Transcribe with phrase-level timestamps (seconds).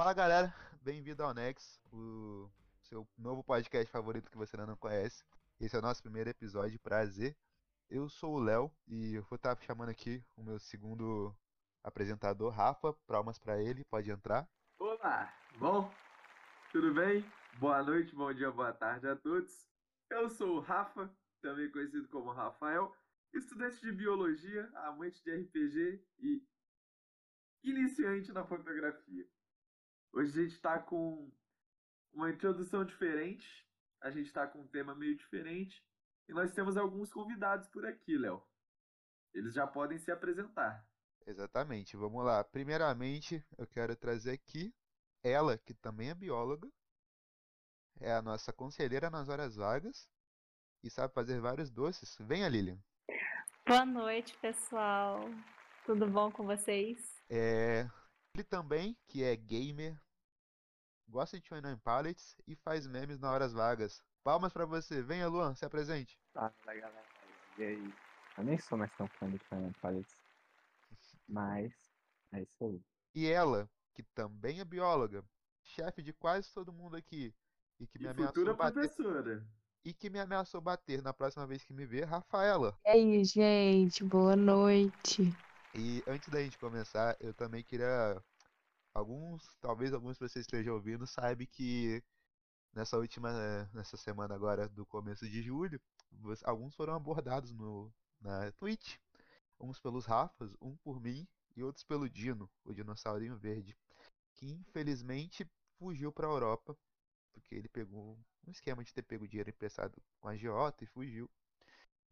[0.00, 5.22] Fala galera, bem-vindo ao Nex, o seu novo podcast favorito que você ainda não conhece.
[5.60, 7.36] Esse é o nosso primeiro episódio, prazer.
[7.90, 11.36] Eu sou o Léo e eu vou estar chamando aqui o meu segundo
[11.84, 12.94] apresentador, Rafa.
[13.06, 14.48] Palmas para ele, pode entrar.
[14.78, 15.92] Olá, bom?
[16.72, 17.22] Tudo bem?
[17.58, 19.68] Boa noite, bom dia, boa tarde a todos.
[20.08, 22.90] Eu sou o Rafa, também conhecido como Rafael,
[23.34, 26.42] estudante de biologia, amante de RPG e
[27.62, 29.28] iniciante na fotografia.
[30.12, 31.30] Hoje a gente está com
[32.12, 33.46] uma introdução diferente,
[34.00, 35.84] a gente está com um tema meio diferente
[36.28, 38.42] e nós temos alguns convidados por aqui, Léo.
[39.32, 40.84] Eles já podem se apresentar.
[41.26, 42.42] Exatamente, vamos lá.
[42.42, 44.74] Primeiramente, eu quero trazer aqui
[45.22, 46.68] ela, que também é bióloga,
[48.00, 50.10] é a nossa conselheira nas horas vagas
[50.82, 52.16] e sabe fazer vários doces.
[52.20, 52.78] Venha, Lilian.
[53.66, 55.20] Boa noite, pessoal.
[55.84, 56.98] Tudo bom com vocês?
[57.28, 57.88] É,
[58.34, 60.00] ele também, que é gamer,
[61.08, 64.02] gosta de Twin Pallets e faz memes na horas vagas.
[64.22, 65.02] Palmas pra você.
[65.02, 66.18] Venha, Luan, se apresente.
[66.32, 67.04] Fala, galera.
[67.58, 67.92] E aí?
[68.38, 70.14] Eu nem sou mais tão fã de Twin Pallets.
[71.28, 71.72] Mas
[72.32, 72.80] é isso aí.
[73.14, 75.24] E ela, que também é bióloga,
[75.62, 77.34] chefe de quase todo mundo aqui
[77.78, 79.46] e que me E ameaçou futura bater professora.
[79.84, 82.78] e que me ameaçou bater na próxima vez que me ver, Rafaela.
[82.84, 85.34] E aí, gente, boa noite.
[85.74, 88.22] E antes da gente começar, eu também queria.
[88.92, 92.02] Alguns, talvez alguns de vocês estejam ouvindo, sabem que
[92.72, 95.80] nessa última, eh, nessa semana agora do começo de julho,
[96.44, 98.96] alguns foram abordados no, na Twitch.
[99.60, 103.76] Uns pelos Rafas, um por mim e outros pelo Dino, o dinossaurinho verde,
[104.34, 105.48] que infelizmente
[105.78, 106.76] fugiu para a Europa,
[107.32, 111.30] porque ele pegou um esquema de ter pego dinheiro emprestado com a agiota e fugiu.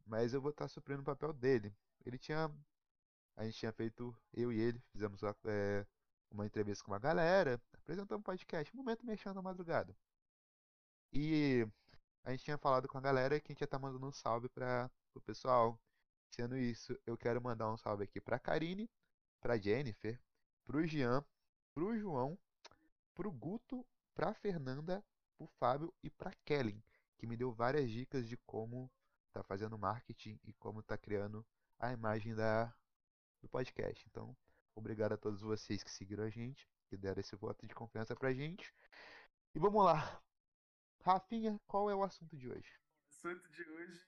[0.07, 1.75] Mas eu vou estar suprindo o papel dele.
[2.05, 2.51] Ele tinha
[3.39, 5.87] a gente tinha feito, eu e ele, fizemos é,
[6.29, 9.97] uma entrevista com uma galera, apresentamos um podcast, Momento Mexendo na Madrugada.
[11.13, 11.65] E
[12.25, 14.49] a gente tinha falado com a galera que a gente ia estar mandando um salve
[14.49, 15.81] para o pessoal.
[16.31, 18.91] Sendo isso, eu quero mandar um salve aqui pra Karine,
[19.41, 20.21] pra Jennifer,
[20.65, 21.25] pro Jean,
[21.73, 22.37] pro João,
[23.15, 25.03] pro Guto, pra Fernanda,
[25.37, 26.83] pro Fábio e pra Kellen,
[27.17, 28.91] que me deu várias dicas de como
[29.33, 31.47] tá fazendo marketing e como tá criando
[31.79, 32.75] a imagem da,
[33.41, 34.07] do podcast.
[34.09, 34.37] Então,
[34.75, 38.33] obrigado a todos vocês que seguiram a gente, que deram esse voto de confiança pra
[38.33, 38.73] gente.
[39.55, 40.23] E vamos lá.
[41.03, 42.73] Rafinha, qual é o assunto de hoje?
[43.05, 44.07] O assunto de hoje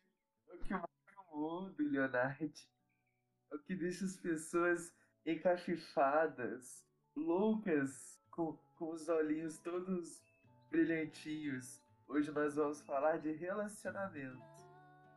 [0.49, 0.87] é o que move
[1.33, 2.53] o mundo, Leonardo.
[3.51, 4.93] É o que deixa as pessoas
[5.25, 6.85] encafifadas,
[7.17, 10.23] loucas, com, com os olhinhos todos
[10.71, 11.83] brilhantinhos.
[12.07, 14.43] Hoje nós vamos falar de relacionamento.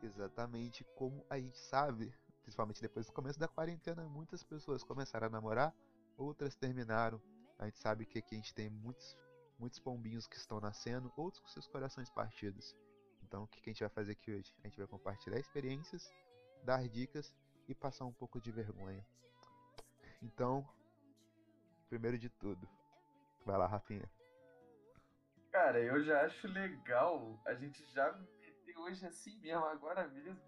[0.02, 5.30] Exatamente como a gente sabe, principalmente depois do começo da quarentena, muitas pessoas começaram a
[5.30, 5.74] namorar,
[6.16, 7.20] outras terminaram.
[7.58, 9.16] A gente sabe que aqui a gente tem muitos,
[9.58, 12.76] muitos pombinhos que estão nascendo, outros com seus corações partidos.
[13.22, 14.54] Então, o que a gente vai fazer aqui hoje?
[14.62, 16.12] A gente vai compartilhar experiências,
[16.62, 17.34] dar dicas
[17.66, 19.04] e passar um pouco de vergonha.
[20.22, 20.68] Então,
[21.88, 22.68] primeiro de tudo,
[23.44, 24.08] vai lá, Rafinha.
[25.50, 30.40] Cara, eu já acho legal a gente já meter hoje assim mesmo, agora mesmo.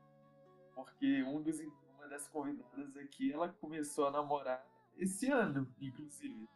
[0.75, 1.59] Porque um dos,
[2.07, 4.65] uma das convidadas aqui, ela começou a namorar
[4.97, 6.49] esse ano, inclusive.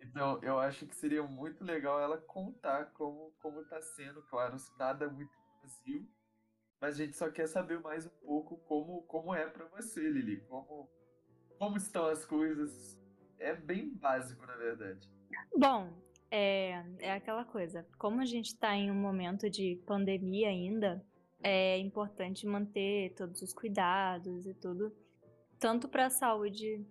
[0.00, 5.10] Então, eu acho que seria muito legal ela contar como, como tá sendo, claro, nada
[5.10, 5.30] muito
[5.60, 6.08] vazio.
[6.80, 10.40] Mas a gente só quer saber mais um pouco como, como é pra você, Lili.
[10.46, 10.88] Como,
[11.58, 12.98] como estão as coisas.
[13.38, 15.10] É bem básico, na verdade.
[15.54, 15.92] Bom,
[16.30, 17.86] é, é aquela coisa.
[17.98, 21.04] Como a gente tá em um momento de pandemia ainda,
[21.42, 24.92] é importante manter todos os cuidados e tudo,
[25.58, 26.84] tanto para a saúde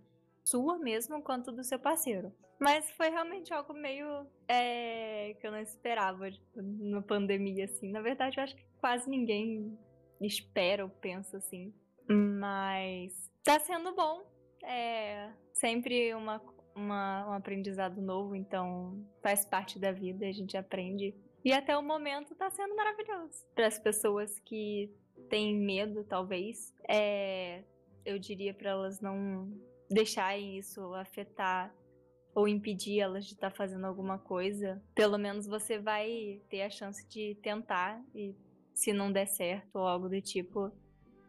[0.43, 2.33] sua mesmo quanto do seu parceiro.
[2.59, 7.89] Mas foi realmente algo meio é, que eu não esperava tipo, na pandemia, assim.
[7.89, 9.77] Na verdade, eu acho que quase ninguém
[10.19, 11.73] espera ou pensa assim.
[12.07, 14.23] Mas tá sendo bom.
[14.61, 16.41] É sempre uma,
[16.75, 21.15] uma, um aprendizado novo, então faz parte da vida, a gente aprende.
[21.43, 23.45] E até o momento tá sendo maravilhoso.
[23.55, 24.91] Para as pessoas que
[25.29, 27.63] têm medo, talvez, é,
[28.05, 29.51] eu diria para elas não
[29.89, 31.73] deixarem isso afetar
[32.35, 34.81] ou impedir elas de estar fazendo alguma coisa.
[34.93, 38.35] Pelo menos você vai ter a chance de tentar e
[38.73, 40.71] se não der certo ou algo do tipo,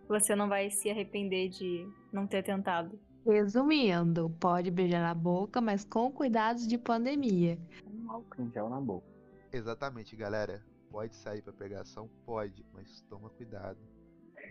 [0.09, 2.99] você não vai se arrepender de não ter tentado.
[3.27, 7.59] Resumindo, pode beijar na boca, mas com cuidados de pandemia.
[7.87, 9.10] Um álcool em gel na boca.
[9.53, 10.65] Exatamente, galera.
[10.91, 12.09] Pode sair pra pegação?
[12.25, 13.79] Pode, mas toma cuidado.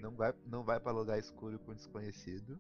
[0.01, 2.60] Não vai, não vai para lugar escuro com desconhecido.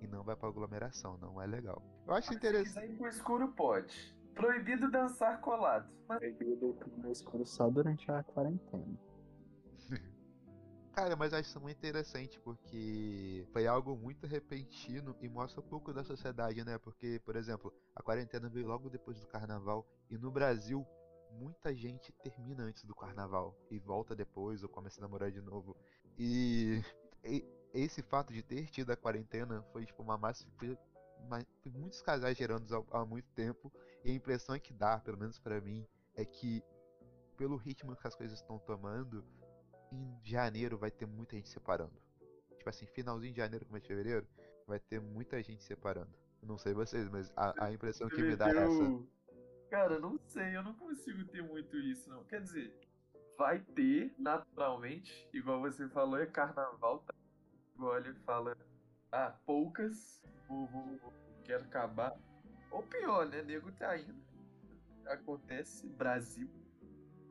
[0.00, 1.80] E não vai pra aglomeração, não é legal.
[2.06, 2.74] Eu acho Se interessante.
[2.74, 4.16] quiser ir pro escuro, pode.
[4.34, 5.92] Proibido dançar colados.
[6.08, 8.98] Mas Proibido no escuro só durante a quarentena.
[10.92, 15.92] Cara, mas acho isso muito interessante porque foi algo muito repentino e mostra um pouco
[15.92, 16.78] da sociedade, né?
[16.78, 20.84] Porque, por exemplo, a quarentena veio logo depois do carnaval e no Brasil
[21.32, 25.76] muita gente termina antes do carnaval e volta depois ou começa a namorar de novo.
[26.18, 26.82] E,
[27.24, 30.46] e esse fato de ter tido a quarentena foi tipo uma massa.
[30.58, 30.76] Foi,
[31.66, 33.72] muitos casais gerando há, muito tempo
[34.04, 36.62] e a impressão que dá, pelo menos pra mim, é que
[37.36, 39.24] pelo ritmo que as coisas estão tomando,
[39.90, 41.92] em janeiro vai ter muita gente separando.
[42.56, 44.26] Tipo assim, finalzinho de janeiro, começo de fevereiro,
[44.66, 46.10] vai ter muita gente separando.
[46.42, 49.02] Não sei vocês, mas a, a impressão que me dá é essa.
[49.72, 52.22] Cara, não sei, eu não consigo ter muito isso, não.
[52.24, 52.78] Quer dizer,
[53.38, 57.14] vai ter, naturalmente, igual você falou, é carnaval, tá?
[57.74, 58.54] Igual ele fala,
[59.10, 62.14] ah, poucas, vou, vou, vou, quero acabar.
[62.70, 63.40] Ou pior, né?
[63.40, 64.14] Nego tá indo.
[65.06, 66.50] Acontece, Brasil.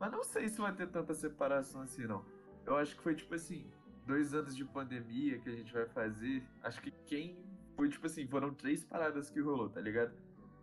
[0.00, 2.24] Mas não sei se vai ter tanta separação assim, não.
[2.66, 3.70] Eu acho que foi tipo assim,
[4.04, 6.42] dois anos de pandemia que a gente vai fazer.
[6.60, 7.38] Acho que quem.
[7.76, 10.12] Foi tipo assim, foram três paradas que rolou, tá ligado?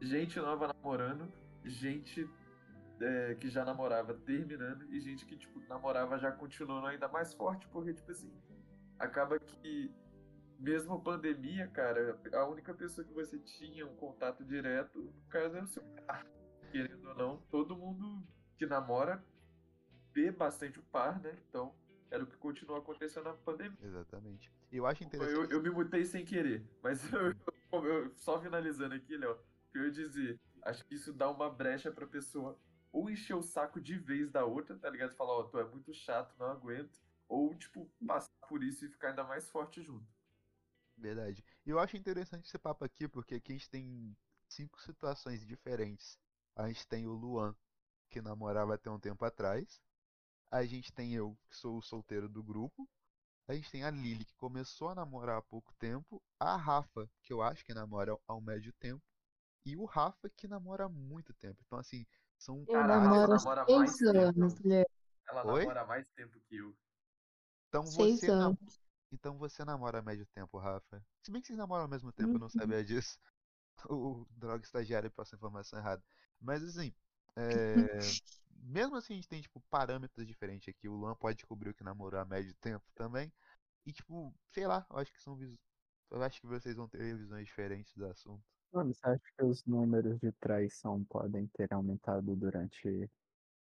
[0.02, 1.32] Gente nova namorando,
[1.66, 2.30] gente
[3.02, 7.68] é, que já namorava terminando e gente que, tipo, namorava já continuando ainda mais forte,
[7.70, 8.32] porque, tipo assim,
[8.98, 9.92] acaba que,
[10.60, 15.64] mesmo pandemia, cara, a única pessoa que você tinha um contato direto, no caso, era
[15.64, 16.26] o seu par.
[16.72, 18.22] Querendo ou não, todo mundo
[18.58, 19.24] que namora
[20.14, 21.34] vê bastante o par, né?
[21.50, 21.74] Então,
[22.12, 23.78] era o que continuou acontecendo na pandemia.
[23.82, 24.52] Exatamente.
[24.72, 25.52] Eu acho Eu, interessante.
[25.54, 27.20] eu me mutei sem querer, mas eu,
[27.74, 29.38] eu- eu- só finalizando aqui, Léo,
[29.72, 32.60] que eu ia dizer, acho que isso dá uma brecha pra pessoa
[32.92, 35.16] ou encher o saco de vez da outra, tá ligado?
[35.16, 37.00] Falar, ó, tu é muito chato, não aguento.
[37.28, 40.08] Ou, tipo, passar por isso e ficar ainda mais forte junto.
[40.98, 41.44] Verdade.
[41.66, 44.18] E eu acho interessante esse papo aqui, porque aqui a gente tem
[44.48, 46.18] cinco situações diferentes.
[46.56, 47.56] A gente tem o Luan,
[48.10, 49.80] que namorava até um tempo atrás.
[50.52, 52.90] A gente tem eu, que sou o solteiro do grupo.
[53.48, 56.22] A gente tem a Lily, que começou a namorar há pouco tempo.
[56.40, 59.04] A Rafa, que eu acho que namora um médio tempo.
[59.66, 61.62] E o Rafa, que namora há muito tempo.
[61.66, 62.06] Então, assim,
[62.38, 62.66] são.
[62.68, 64.18] Eu Caralho, namoro há namora seis mais tempo.
[64.18, 64.86] anos, Léo.
[65.28, 65.62] Ela Oi?
[65.62, 66.76] namora mais tempo que eu.
[67.68, 68.80] Então Seis você, nam- anos.
[69.12, 71.04] então você namora há médio tempo, Rafa.
[71.24, 72.50] Se bem que vocês namoram ao mesmo tempo, eu não Uhum.
[72.50, 73.20] sabia disso.
[73.90, 76.04] O droga estagiário passou a informação errada.
[76.42, 76.94] Mas assim,
[77.38, 77.88] é,
[78.52, 80.90] mesmo assim a gente tem tipo parâmetros diferentes aqui.
[80.90, 83.32] O Luan pode descobrir que namorou há médio tempo também.
[83.86, 85.58] E tipo, sei lá, eu acho que são vis...
[86.12, 88.44] eu acho que vocês vão ter visões diferentes do assunto.
[88.72, 93.10] Mano, você acha que os números de traição podem ter aumentado durante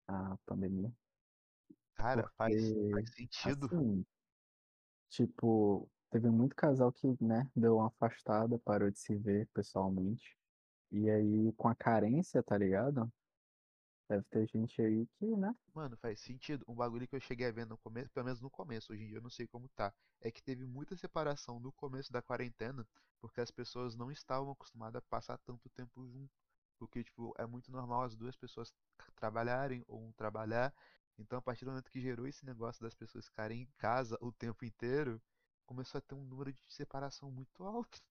[0.07, 0.93] a pandemia?
[1.95, 3.67] Cara, faz, Porque, faz sentido.
[3.67, 4.05] Assim,
[5.09, 10.37] tipo, teve muito casal que, né, deu uma afastada, parou de se ver pessoalmente.
[10.91, 13.11] E aí, com a carência, tá ligado?
[14.09, 15.55] Deve ter gente aí que, né?
[15.75, 16.67] Mano, faz sentido.
[16.69, 19.07] Um bagulho que eu cheguei a ver no começo, pelo menos no começo, hoje em
[19.07, 22.87] dia eu não sei como tá, é que teve muita separação no começo da quarentena,
[23.23, 26.35] porque as pessoas não estavam acostumadas a passar tanto tempo junto.
[26.79, 28.75] Porque, tipo, é muito normal as duas pessoas
[29.15, 30.75] trabalharem ou um trabalhar.
[31.17, 34.33] Então, a partir do momento que gerou esse negócio das pessoas ficarem em casa o
[34.33, 35.23] tempo inteiro,
[35.65, 38.03] começou a ter um número de separação muito alto.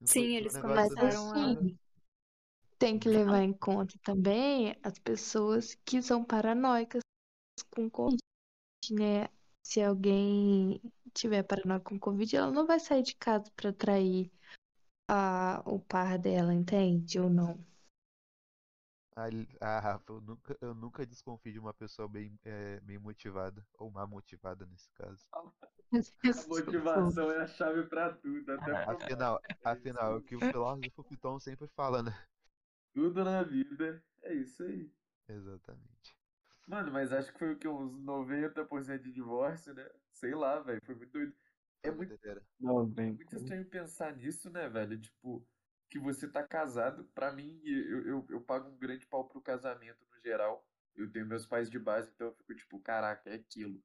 [0.00, 1.78] Foi- Sim, eles começaram a- assim,
[2.78, 7.00] tem que levar em conta também as pessoas que são paranoicas
[7.70, 8.18] com Covid,
[8.90, 9.28] né?
[9.64, 10.80] Se alguém
[11.14, 14.32] tiver paranoico com Covid, ela não vai sair de casa pra trair
[15.08, 17.20] a, o par dela, entende?
[17.20, 17.64] Ou não?
[19.16, 22.98] A, Li- a Rafa, eu nunca, eu nunca desconfio de uma pessoa bem, eh, bem
[22.98, 25.26] motivada, ou má motivada nesse caso.
[26.34, 30.42] A motivação é a chave pra tudo, até pro Afinal, afinal, é o que o
[30.42, 32.12] filósofo Piton sempre fala, né?
[32.92, 34.02] tudo na vida.
[34.22, 34.90] É isso aí.
[35.28, 36.13] Exatamente.
[36.66, 37.68] Mano, mas acho que foi o que?
[37.68, 39.88] Uns 90% de divórcio, né?
[40.12, 40.80] Sei lá, velho.
[40.84, 41.34] Foi muito doido.
[41.82, 42.42] É muito, doideira.
[42.58, 43.12] Não, vem.
[43.12, 44.98] muito estranho pensar nisso, né, velho?
[44.98, 45.46] Tipo,
[45.90, 47.04] que você tá casado.
[47.14, 50.66] Pra mim, eu, eu, eu pago um grande pau pro casamento no geral.
[50.96, 53.82] Eu tenho meus pais de base, então eu fico tipo, caraca, é aquilo.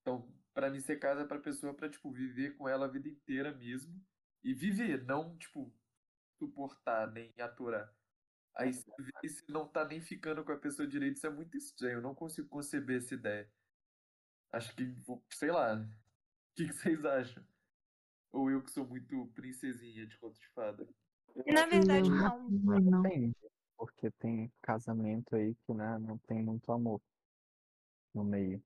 [0.00, 3.52] Então, pra mim, você casa pra pessoa pra, tipo, viver com ela a vida inteira
[3.52, 4.00] mesmo.
[4.44, 5.74] E viver, não, tipo,
[6.38, 7.92] suportar, nem aturar.
[8.60, 11.30] Aí você vê e você não tá nem ficando com a pessoa direito, isso é
[11.30, 11.98] muito estranho.
[11.98, 13.50] Eu não consigo conceber essa ideia.
[14.52, 15.74] Acho que, vou- sei lá.
[15.76, 17.44] O que, que vocês acham?
[18.32, 20.86] Ou eu que sou muito princesinha de conto de fada?
[21.46, 23.02] Na verdade, Não, não.
[23.02, 23.36] Depende,
[23.76, 27.00] porque tem casamento aí que, né, não tem muito amor
[28.14, 28.62] no meio.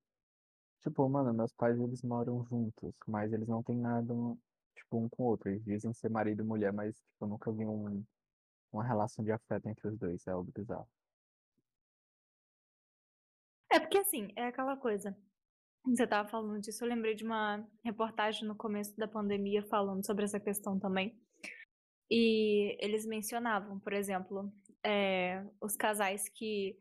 [0.80, 4.36] Tipo, mano, meus pais, eles moram juntos, mas eles não têm nada, um-
[4.74, 5.48] tipo, um com o outro.
[5.48, 8.04] Eles dizem ser marido e mulher, mas, tipo, eu nunca vi um,
[8.76, 10.26] uma relação de afeto entre os dois.
[10.26, 10.88] É algo bizarro.
[13.70, 15.16] É porque assim, é aquela coisa.
[15.86, 20.24] Você tava falando disso, eu lembrei de uma reportagem no começo da pandemia falando sobre
[20.24, 21.18] essa questão também.
[22.10, 24.52] E eles mencionavam, por exemplo,
[24.82, 26.78] é, os casais que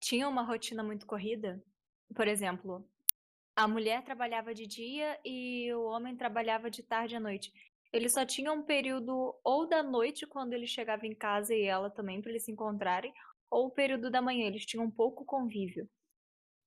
[0.00, 1.62] tinham uma rotina muito corrida.
[2.14, 2.88] Por exemplo,
[3.56, 7.52] a mulher trabalhava de dia e o homem trabalhava de tarde à noite.
[7.92, 11.90] Eles só tinham um período ou da noite quando ele chegava em casa e ela
[11.90, 13.12] também para eles se encontrarem,
[13.50, 14.46] ou o período da manhã.
[14.46, 15.88] Eles tinham pouco convívio.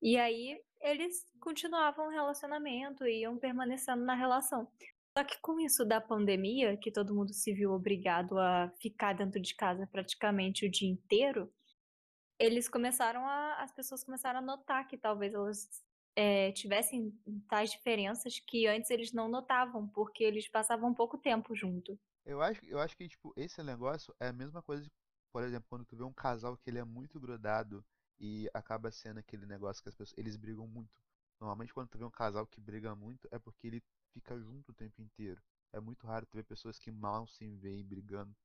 [0.01, 4.67] E aí eles continuavam o relacionamento e iam permanecendo na relação.
[5.15, 9.39] Só que com isso da pandemia, que todo mundo se viu obrigado a ficar dentro
[9.39, 11.51] de casa praticamente o dia inteiro,
[12.39, 13.61] eles começaram a.
[13.61, 15.67] As pessoas começaram a notar que talvez elas
[16.15, 17.12] é, tivessem
[17.48, 21.98] tais diferenças que antes eles não notavam, porque eles passavam pouco tempo junto.
[22.25, 24.89] Eu acho, eu acho que, tipo, esse negócio é a mesma coisa,
[25.32, 27.84] por exemplo, quando tu vê um casal que ele é muito grudado
[28.20, 31.01] e acaba sendo aquele negócio que as pessoas, eles brigam muito.
[31.39, 34.75] Normalmente quando tu vê um casal que briga muito é porque ele fica junto o
[34.75, 35.41] tempo inteiro.
[35.74, 38.36] É muito raro tu ver pessoas que mal se veem brigando.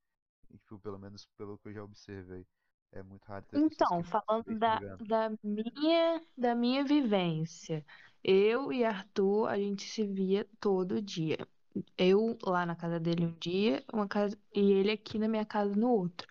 [0.48, 2.46] Tipo, pelo menos pelo que eu já observei.
[2.92, 7.84] É muito raro Então, falando da, da minha, da minha vivência,
[8.24, 11.38] eu e Arthur, a gente se via todo dia.
[11.98, 15.74] Eu lá na casa dele um dia, uma casa, e ele aqui na minha casa
[15.76, 16.26] no outro.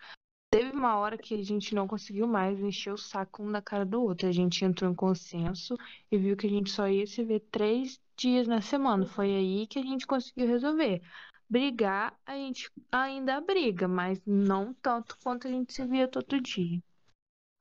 [0.50, 3.86] Teve uma hora que a gente não conseguiu mais encher o saco um da cara
[3.86, 4.28] do outro.
[4.28, 5.76] A gente entrou em consenso
[6.12, 9.06] e viu que a gente só ia se ver três dias na semana.
[9.06, 11.02] Foi aí que a gente conseguiu resolver.
[11.56, 16.84] Brigar, a gente ainda briga, mas não tanto quanto a gente se via todo dia.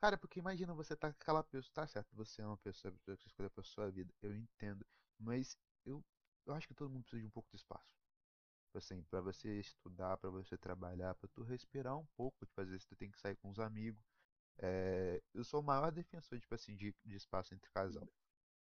[0.02, 2.98] Cara, porque imagina você tá com aquela pessoa, tá certo, você é uma pessoa, que
[3.06, 4.84] você escolheu pra sua vida, eu entendo,
[5.16, 6.02] mas eu,
[6.44, 7.86] eu acho que todo mundo precisa de um pouco de espaço.
[8.64, 12.68] Tipo assim, para você estudar, para você trabalhar, para tu respirar um pouco, tipo, às
[12.68, 14.02] vezes tu tem que sair com os amigos.
[14.58, 18.08] É, eu sou o maior defensor, tipo assim, de, de espaço entre casal.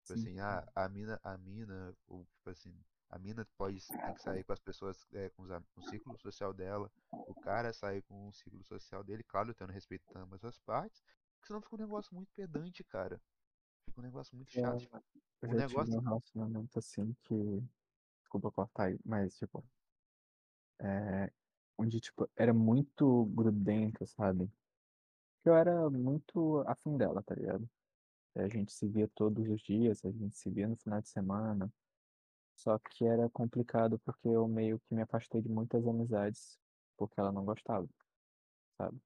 [0.03, 0.13] Tipo Sim.
[0.13, 2.73] assim, a, a mina, a mina, ou tipo assim,
[3.09, 6.17] a mina pode tem que sair com as pessoas, é, com, os, com o ciclo
[6.17, 10.43] social dela, o cara sair com o ciclo social dele, claro, tendo respeito a ambas
[10.43, 11.01] as partes,
[11.35, 13.21] porque senão fica um negócio muito pedante, cara.
[13.85, 14.75] Fica um negócio muito chato.
[14.75, 15.03] É, tipo,
[15.43, 15.85] eu já negócio...
[15.85, 17.63] tive um relacionamento assim que.
[18.19, 19.63] Desculpa cortar aí, mas tipo.
[20.79, 21.31] É...
[21.77, 24.51] Onde, tipo, era muito grudento, sabe?
[25.45, 27.69] Eu era muito afim dela, tá ligado?
[28.35, 31.71] A gente se via todos os dias, a gente se via no final de semana.
[32.57, 36.59] Só que era complicado porque eu meio que me afastei de muitas amizades
[36.97, 37.87] porque ela não gostava,
[38.77, 38.99] sabe?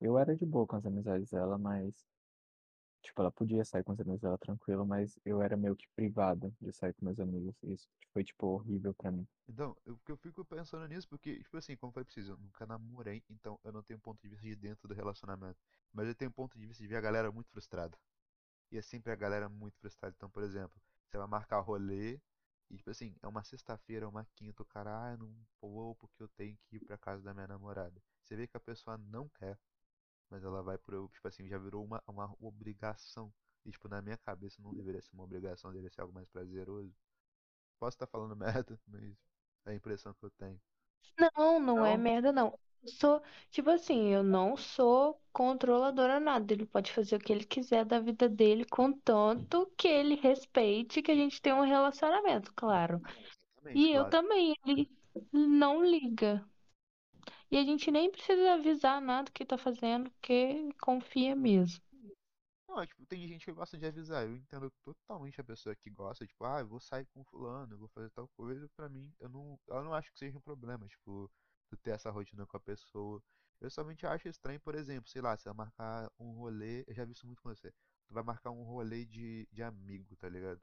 [0.00, 2.04] Eu era de boa com as amizades dela, mas
[3.02, 6.54] tipo, ela podia sair com os amigos dela tranquilo, mas eu era meio que privado
[6.60, 7.54] de sair com meus amigos.
[7.62, 9.26] Isso foi, tipo, horrível pra mim.
[9.48, 13.22] Então, eu, eu fico pensando nisso porque, tipo assim, como foi preciso, eu nunca namorei,
[13.30, 15.58] então eu não tenho ponto de vista de dentro do relacionamento.
[15.92, 17.96] Mas eu tenho ponto de vista de ver a galera muito frustrada.
[18.70, 20.14] E é sempre a galera muito frustrada.
[20.16, 22.20] Então, por exemplo, você vai marcar rolê
[22.70, 26.28] e, tipo assim, é uma sexta-feira, uma quinta, o cara, ah, não vou porque eu
[26.28, 28.00] tenho que ir pra casa da minha namorada.
[28.22, 29.58] Você vê que a pessoa não quer,
[30.30, 33.32] mas ela vai por, tipo assim, já virou uma, uma obrigação.
[33.64, 36.94] E, tipo, na minha cabeça não deveria ser uma obrigação, deveria ser algo mais prazeroso.
[37.78, 39.16] Posso estar falando merda, mas
[39.66, 40.60] é a impressão que eu tenho.
[41.18, 42.56] Não, não é merda, não
[42.86, 46.52] sou, tipo assim, eu não sou controladora nada.
[46.52, 51.10] Ele pode fazer o que ele quiser da vida dele, contanto que ele respeite que
[51.10, 53.00] a gente tem um relacionamento, claro.
[53.14, 54.06] Exatamente, E eu claro.
[54.06, 54.90] também, ele
[55.32, 56.44] não liga.
[57.50, 61.80] E a gente nem precisa avisar nada que tá fazendo, porque confia mesmo.
[62.68, 64.24] Não, tipo, tem gente que gosta de avisar.
[64.26, 67.78] Eu entendo totalmente a pessoa que gosta, tipo, ah, eu vou sair com fulano, eu
[67.78, 68.68] vou fazer tal coisa.
[68.76, 70.86] Pra mim, eu não, eu não acho que seja um problema.
[70.88, 71.30] Tipo,
[71.70, 73.22] tu ter essa rotina com a pessoa.
[73.60, 77.04] Eu somente acho estranho, por exemplo, sei lá, você vai marcar um rolê, eu já
[77.04, 77.70] vi isso muito com você.
[78.08, 80.60] Tu vai marcar um rolê de, de amigo, tá ligado?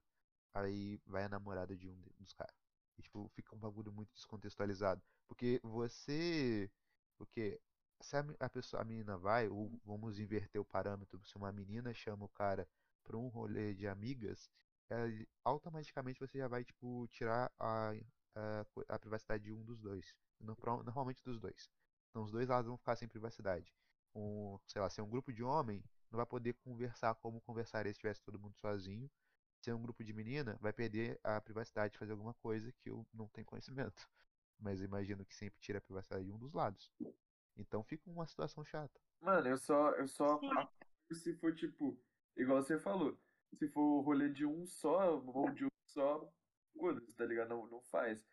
[0.53, 2.55] Aí vai a namorada de um dos caras.
[2.97, 5.01] E tipo, fica um bagulho muito descontextualizado.
[5.27, 6.69] Porque você.
[7.17, 7.59] Porque
[8.01, 11.93] se a, a pessoa, a menina vai, ou vamos inverter o parâmetro, se uma menina
[11.93, 12.67] chama o cara
[13.03, 14.49] pra um rolê de amigas,
[14.89, 17.93] é, automaticamente você já vai, tipo, tirar a,
[18.35, 21.69] a, a privacidade de um dos dois normalmente dos dois.
[22.09, 23.73] Então os dois lados vão ficar sem privacidade.
[24.15, 27.91] Um, sei lá, se é um grupo de homem, não vai poder conversar como conversaria
[27.91, 29.09] se estivesse todo mundo sozinho.
[29.61, 32.89] Se é um grupo de menina, vai perder a privacidade de fazer alguma coisa que
[32.89, 34.07] eu não tenho conhecimento.
[34.59, 36.91] Mas imagino que sempre tira a privacidade de um dos lados.
[37.55, 38.99] Então fica uma situação chata.
[39.21, 40.39] Mano, eu só, eu só
[41.11, 41.99] se for tipo,
[42.35, 43.17] igual você falou,
[43.55, 46.31] se for rolê de um só, ou de um só,
[47.15, 47.49] tá ligado?
[47.49, 48.25] Não, não faz.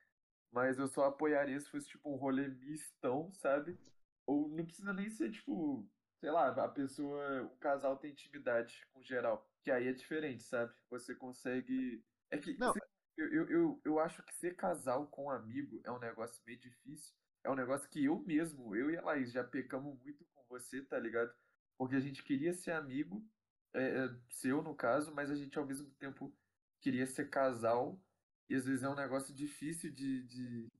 [0.54, 3.76] Mas eu só apoiaria se fosse tipo um rolê mistão, sabe?
[4.25, 5.84] Ou não precisa nem ser, tipo,
[6.20, 9.44] sei lá, a pessoa, o casal tem intimidade com geral.
[9.64, 10.73] Que aí é diferente, sabe?
[10.90, 12.04] Você consegue.
[12.30, 12.73] É que Não.
[12.73, 12.82] ser-
[13.16, 17.12] eu, eu, eu, eu acho que ser casal com amigo é um negócio meio difícil.
[17.42, 20.82] É um negócio que eu mesmo, eu e a Laís, já pecamos muito com você,
[20.82, 21.32] tá ligado?
[21.76, 23.26] Porque a gente queria ser amigo,
[23.75, 26.32] é, é, seu no caso, mas a gente ao mesmo tempo
[26.80, 28.00] queria ser casal.
[28.49, 30.73] E às vezes é um negócio difícil de, de,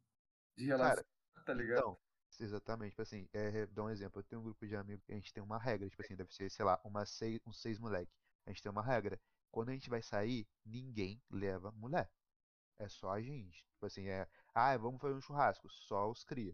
[0.56, 1.04] de relacionar,
[1.44, 1.78] tá ligado?
[1.78, 1.99] Então,
[2.40, 5.14] exatamente, tipo assim, é, dá um exemplo, eu tenho um grupo de amigos que a
[5.14, 8.12] gente tem uma regra, tipo assim, deve ser, sei lá, uma seis, uns seis moleque.
[8.47, 9.18] A gente tem uma regra.
[9.50, 12.11] Quando a gente vai sair, ninguém leva mulher.
[12.78, 13.64] É só a gente.
[13.73, 16.52] Tipo assim, é, ah, vamos fazer um churrasco, só os cria.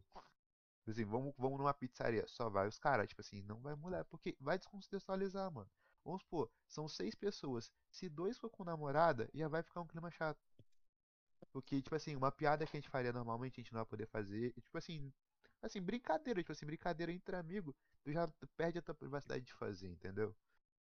[0.81, 4.05] Tipo assim, vamos, vamos numa pizzaria, só vai os caras, tipo assim, não vai mulher,
[4.05, 5.71] porque vai descontextualizar, mano.
[6.05, 7.71] Vamos supor, são seis pessoas.
[7.91, 10.41] Se dois for com namorada, já vai ficar um clima chato.
[11.53, 14.07] Porque, tipo assim, uma piada que a gente faria normalmente, a gente não vai poder
[14.07, 14.53] fazer.
[14.57, 15.13] E, tipo assim,
[15.63, 19.89] assim, brincadeira, tipo assim, brincadeira entre amigo, tu já perde a tua privacidade de fazer,
[19.89, 20.35] entendeu?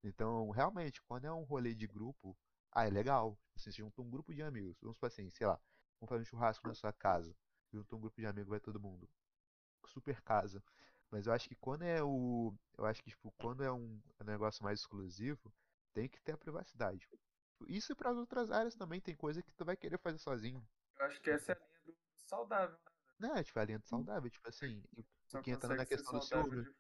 [0.03, 2.37] Então, realmente, quando é um rolê de grupo,
[2.73, 3.39] ah, é legal.
[3.57, 4.77] Você junta um grupo de amigos.
[4.81, 5.59] Vamos supor assim, sei lá,
[6.01, 7.35] vamos fazer um churrasco na sua casa.
[7.73, 9.09] Junta um grupo de amigos, vai todo mundo.
[9.87, 10.63] Super casa.
[11.11, 12.55] Mas eu acho que quando é o.
[12.77, 15.53] Eu acho que, tipo, quando é um negócio mais exclusivo,
[15.95, 17.09] tem que ter a privacidade.
[17.69, 20.67] Isso para as outras áreas também, tem coisa que tu vai querer fazer sozinho.
[20.99, 22.79] Eu acho que essa é a linha do saudável,
[23.19, 23.35] né?
[23.35, 23.45] Né?
[23.45, 24.83] Tipo, a linha do saudável, tipo assim,
[25.27, 26.63] Só que entra na questão do ciúme.
[26.63, 26.75] de-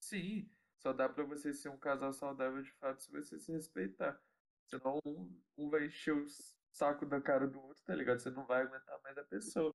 [0.00, 4.20] Sim, só dá pra você ser um casal saudável de fato se você se respeitar.
[4.66, 6.24] Senão um, um vai encher o
[6.72, 8.20] saco da cara do outro, tá ligado?
[8.20, 9.74] Você não vai aguentar mais a pessoa.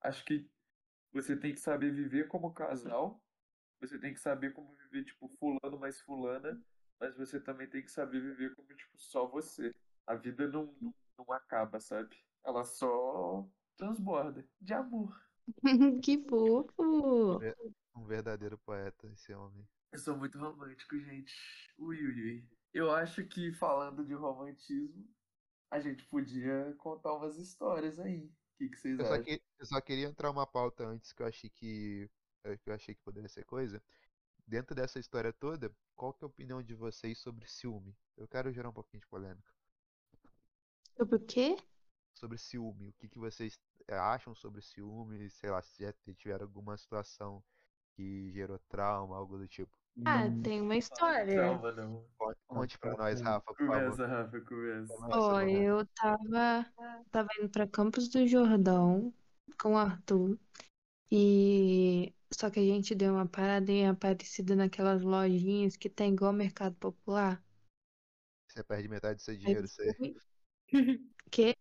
[0.00, 0.48] Acho que
[1.12, 3.22] você tem que saber viver como casal,
[3.80, 6.62] você tem que saber como viver, tipo, fulano mais fulana,
[7.00, 9.74] mas você também tem que saber viver como, tipo, só você.
[10.06, 12.16] A vida não, não, não acaba, sabe?
[12.44, 15.14] Ela só transborda de amor.
[16.04, 17.40] Que fofo!
[17.96, 19.66] Um verdadeiro poeta, esse homem.
[19.92, 21.34] Eu sou muito romântico, gente.
[21.78, 22.48] Ui, ui, ui.
[22.72, 25.08] Eu acho que falando de romantismo,
[25.70, 28.26] a gente podia contar umas histórias aí.
[28.26, 29.24] O que, que vocês Eu só, acham?
[29.24, 32.10] que- eu só queria entrar uma pauta antes que eu achei que,
[32.62, 33.82] que eu achei que poderia ser coisa.
[34.46, 37.92] Dentro dessa história toda, qual que é a opinião de vocês sobre ciúme?
[38.16, 39.52] Eu quero gerar um pouquinho de polêmica.
[40.96, 41.56] Sobre o quê?
[42.14, 43.58] Sobre ciúme, o que, que vocês
[43.88, 45.28] eh, acham sobre ciúme?
[45.28, 47.42] Sei lá, se já tiveram alguma situação
[47.94, 49.76] que gerou trauma, algo do tipo.
[50.04, 51.34] Ah, Hum, tem uma história.
[51.34, 52.06] trauma, não.
[52.16, 53.20] Conte, conte pra nós.
[53.20, 53.90] Rafa, por favor.
[53.90, 54.94] Começa, Rafa, começa.
[55.10, 55.50] Ó, Rafa.
[55.50, 56.72] eu tava,
[57.10, 59.12] tava indo pra Campos do Jordão
[59.60, 60.38] com o Arthur.
[61.10, 66.32] E só que a gente deu uma parada em Aparecida naquelas lojinhas que tem igual
[66.32, 67.42] Mercado Popular.
[68.48, 69.94] Você perde metade do seu Aí dinheiro, sei.
[69.94, 70.16] fui-
[71.30, 71.54] Que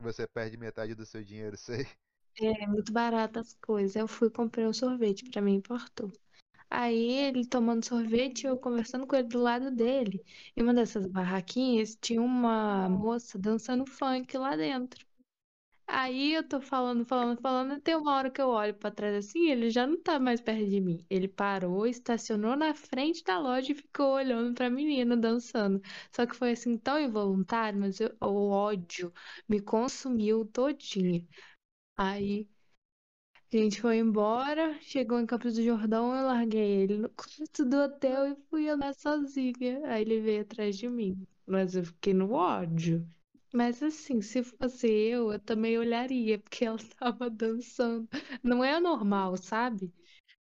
[0.00, 1.86] Você perde metade do seu dinheiro, sei.
[2.40, 3.96] é muito barato as coisas.
[3.96, 6.12] Eu fui e comprei um sorvete pra mim Arthur.
[6.70, 10.24] Aí ele tomando sorvete, eu conversando com ele do lado dele.
[10.56, 15.06] E uma dessas barraquinhas tinha uma moça dançando funk lá dentro.
[15.86, 19.14] Aí eu tô falando, falando, falando, e tem uma hora que eu olho pra trás
[19.26, 21.04] assim, ele já não tá mais perto de mim.
[21.10, 25.80] Ele parou, estacionou na frente da loja e ficou olhando pra menina dançando.
[26.12, 29.12] Só que foi assim tão involuntário, mas eu- o ódio
[29.48, 31.26] me consumiu todinha.
[31.96, 32.48] Aí
[33.52, 37.76] a gente foi embora, chegou em Campos do Jordão, eu larguei ele no quarto do
[37.78, 39.80] hotel e fui andar sozinha.
[39.86, 43.08] Aí ele veio atrás de mim, mas eu fiquei no ódio.
[43.54, 48.08] Mas assim, se fosse eu, eu também olharia, porque ela tava dançando.
[48.42, 49.94] Não é normal, sabe?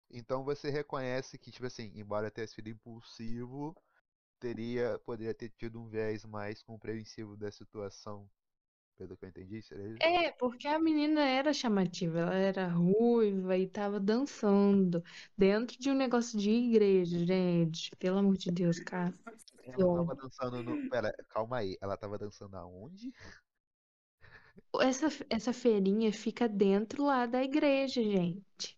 [0.10, 3.76] Então você reconhece que, tipo assim, embora tenha sido impulsivo,
[4.40, 8.30] teria, poderia ter tido um viés mais compreensivo da situação.
[8.98, 10.02] Pelo que eu entendi, seria isso?
[10.02, 15.02] É, porque a menina era chamativa, ela era ruiva e tava dançando
[15.38, 17.90] dentro de um negócio de igreja, gente.
[17.98, 19.14] Pelo amor de Deus, cara.
[19.66, 20.90] Ela tava dançando no.
[20.90, 21.78] Pera, calma aí.
[21.82, 23.12] Ela tava dançando aonde?
[24.82, 28.78] Essa, essa feirinha fica dentro lá da igreja, gente.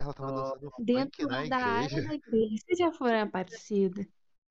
[0.00, 2.08] Ela tava dançando funk Dentro da área igreja.
[2.08, 2.56] da igreja.
[2.64, 4.06] Vocês já foram Aparecida?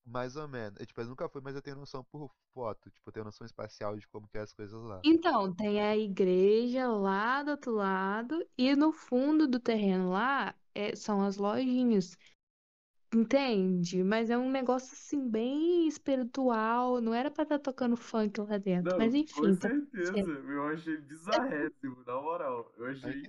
[0.08, 0.80] Mais ou menos.
[0.80, 2.91] Eu, tipo, eu nunca fui, mas eu tenho noção por foto.
[2.91, 5.02] Tipo, eu tenho noção espacial de como que é as coisas lá.
[5.04, 10.95] Então, tem a igreja lá do outro lado e no fundo do terreno lá é-
[10.95, 12.15] são as lojinhas.
[13.15, 14.04] Entende?
[14.04, 16.99] Mas é um negócio assim bem espiritual.
[16.99, 18.91] Não era pra estar tocando funk lá dentro.
[18.91, 20.19] Não, Mas com enfim, tá certeza.
[20.19, 22.73] Eu achei bizarrésimo, na moral.
[22.78, 23.23] Eu achei.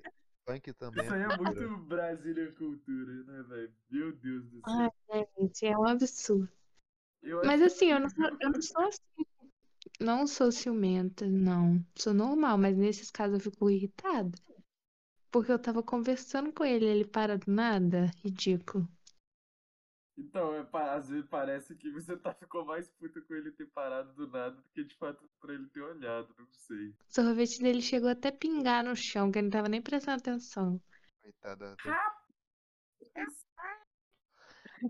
[0.45, 3.73] Funk, também Isso é aí é muito Brasília cultura, né, velho?
[3.89, 4.93] Meu Deus do céu.
[5.13, 6.49] Ai, gente, é um absurdo.
[7.23, 9.27] Eu Mas acho assim, eu não sou, eu não sou assim.
[10.01, 11.85] Não sou ciumenta, não.
[11.95, 14.37] Sou normal, mas nesses casos eu fico irritada.
[15.31, 18.11] Porque eu tava conversando com ele, ele para do nada.
[18.25, 18.89] Ridículo.
[20.19, 23.67] Então, é, pa- às vezes parece que você tá, ficou mais puta com ele ter
[23.67, 26.89] parado do nada do que de fato pra ele ter olhado, não sei.
[26.89, 30.19] O sorvete dele chegou até a pingar no chão, que ele não tava nem prestando
[30.19, 30.81] atenção.
[31.23, 31.77] Coitada.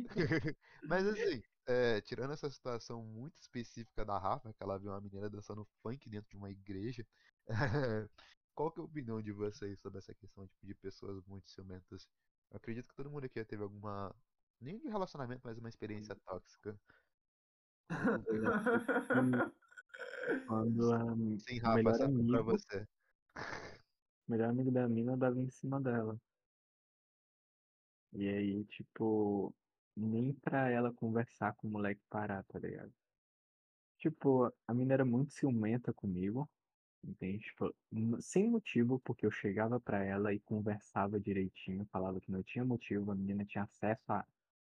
[0.88, 5.28] Mas assim, é, tirando essa situação muito específica da Rafa, que ela viu uma menina
[5.28, 7.06] dançando funk dentro de uma igreja,
[8.54, 12.08] qual que é a opinião de vocês sobre essa questão tipo, de pessoas muito ciumentas?
[12.50, 14.14] Eu acredito que todo mundo aqui já teve alguma,
[14.61, 16.79] nem de relacionamento, mas uma experiência tóxica.
[20.47, 21.05] Quando a
[21.38, 22.87] Sim, Rafa, melhor foi pra amigo, você.
[24.29, 26.21] o melhor amigo da mina dava em cima dela.
[28.12, 29.55] E aí, tipo,
[29.97, 32.92] nem pra ela conversar com o moleque parar, tá ligado?
[33.99, 36.49] Tipo, a mina era muito ciumenta comigo,
[37.05, 37.40] entende?
[37.47, 37.75] Tipo,
[38.21, 43.12] sem motivo, porque eu chegava pra ela e conversava direitinho, falava que não tinha motivo,
[43.12, 44.27] a menina tinha acesso a,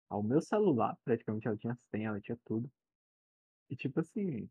[0.10, 2.72] ao meu celular, praticamente ela tinha senha, ela tinha tudo.
[3.70, 4.50] E tipo assim,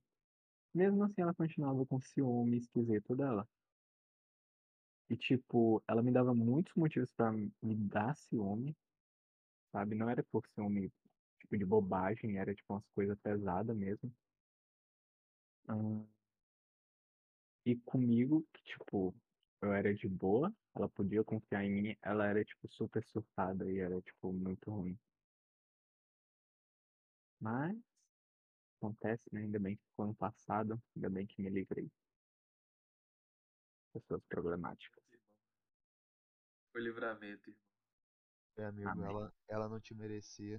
[0.74, 3.48] mesmo assim ela continuava com ciúme esquisito dela.
[5.08, 8.76] E tipo, ela me dava muitos motivos pra me dar ciúme,
[9.72, 9.94] sabe?
[9.96, 10.92] Não era por ciúme,
[11.40, 14.12] tipo, de bobagem, era tipo umas coisas pesadas mesmo.
[15.68, 16.04] Ah,
[17.66, 19.14] E comigo, que, tipo,
[19.60, 23.78] eu era de boa, ela podia confiar em mim, ela era, tipo, super surtada e
[23.80, 24.98] era, tipo, muito ruim.
[27.44, 27.76] Mas,
[28.78, 29.42] acontece, né?
[29.42, 31.90] Ainda bem que ficou ano passado, ainda bem que me livrei.
[33.92, 35.04] Pessoas problemáticas.
[36.72, 37.62] Foi livramento, irmão.
[38.56, 39.04] Meu amigo, Amém.
[39.04, 40.58] ela, ela não te merecia.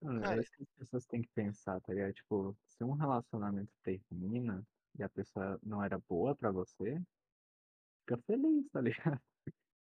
[0.00, 2.14] Cara- é isso que as pessoas têm que pensar, tá ligado?
[2.14, 4.66] Tipo, se um relacionamento termina
[4.98, 7.00] e a pessoa não era boa pra você,
[8.00, 9.20] fica feliz, tá ligado?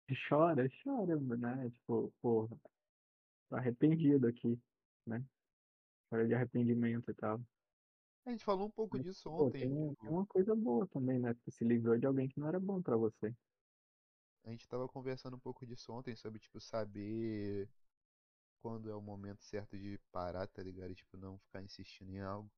[0.29, 1.69] Chora, chora, né?
[1.71, 2.59] Tipo, porra,
[3.49, 4.59] tô arrependido aqui,
[5.05, 5.23] né?
[6.09, 7.41] Chora de arrependimento e tal.
[8.25, 9.61] A gente falou um pouco Mas, disso Pô, ontem.
[9.61, 11.33] tem, tipo, uma coisa boa também, né?
[11.45, 13.33] Tu se livrou de alguém que não era bom pra você.
[14.43, 17.69] A gente tava conversando um pouco disso ontem, sobre, tipo, saber
[18.61, 20.91] quando é o momento certo de parar, tá ligado?
[20.91, 22.49] E, tipo, não ficar insistindo em algo.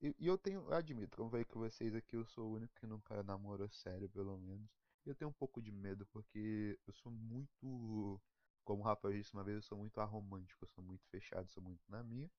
[0.00, 2.74] E, e eu tenho, eu admito, como falei com vocês aqui, eu sou o único
[2.74, 4.68] que nunca namorou sério, pelo menos.
[5.04, 8.20] E eu tenho um pouco de medo, porque eu sou muito,
[8.68, 11.62] como o Rafael disse uma vez, eu sou muito aromântico, eu sou muito fechado, sou
[11.62, 12.30] muito na minha.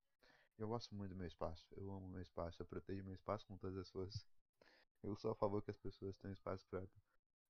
[0.59, 3.57] Eu gosto muito do meu espaço, eu amo meu espaço, eu protejo meu espaço com
[3.57, 4.23] todas as forças.
[5.01, 7.01] Eu sou a favor que as pessoas tenham espaço próprio.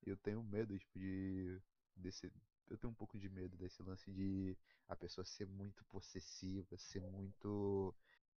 [0.06, 1.62] Eu tenho medo, tipo, de.
[1.94, 2.32] Desse.
[2.70, 7.02] Eu tenho um pouco de medo desse lance de a pessoa ser muito possessiva, ser
[7.02, 7.94] muito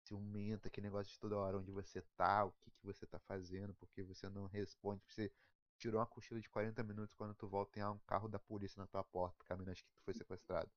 [0.04, 3.74] ciumenta, aquele negócio de toda hora onde você tá, o que, que você tá fazendo,
[3.74, 5.30] porque você não responde, você
[5.80, 8.86] tirou uma cochila de 40 minutos quando tu volta tem um carro da polícia na
[8.86, 10.70] tua porta, caminhando acho que tu foi sequestrado.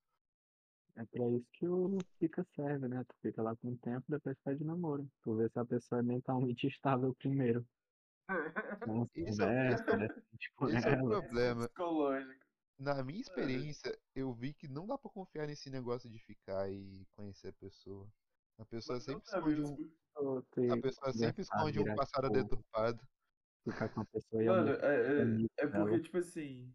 [0.96, 3.04] É pra isso que o fica serve, né?
[3.04, 5.10] Tu fica lá com o tempo, depois pede namoro.
[5.24, 7.68] Tu vê se a pessoa é mentalmente estável primeiro.
[8.88, 10.08] Não Isso é o- conversa, né?
[10.38, 11.10] Tipo, Esse é o ela.
[11.10, 11.68] problema.
[11.68, 12.46] Psicológico.
[12.80, 17.06] Na minha experiência, eu vi que não dá pra confiar nesse negócio de ficar e
[17.16, 18.08] conhecer a pessoa.
[18.58, 23.08] A pessoa Mas sempre esconde um, a pessoa sempre esconde um passado deturpado.
[23.64, 26.74] Ficar com a pessoa e Mano, é, é, é porque, tipo assim,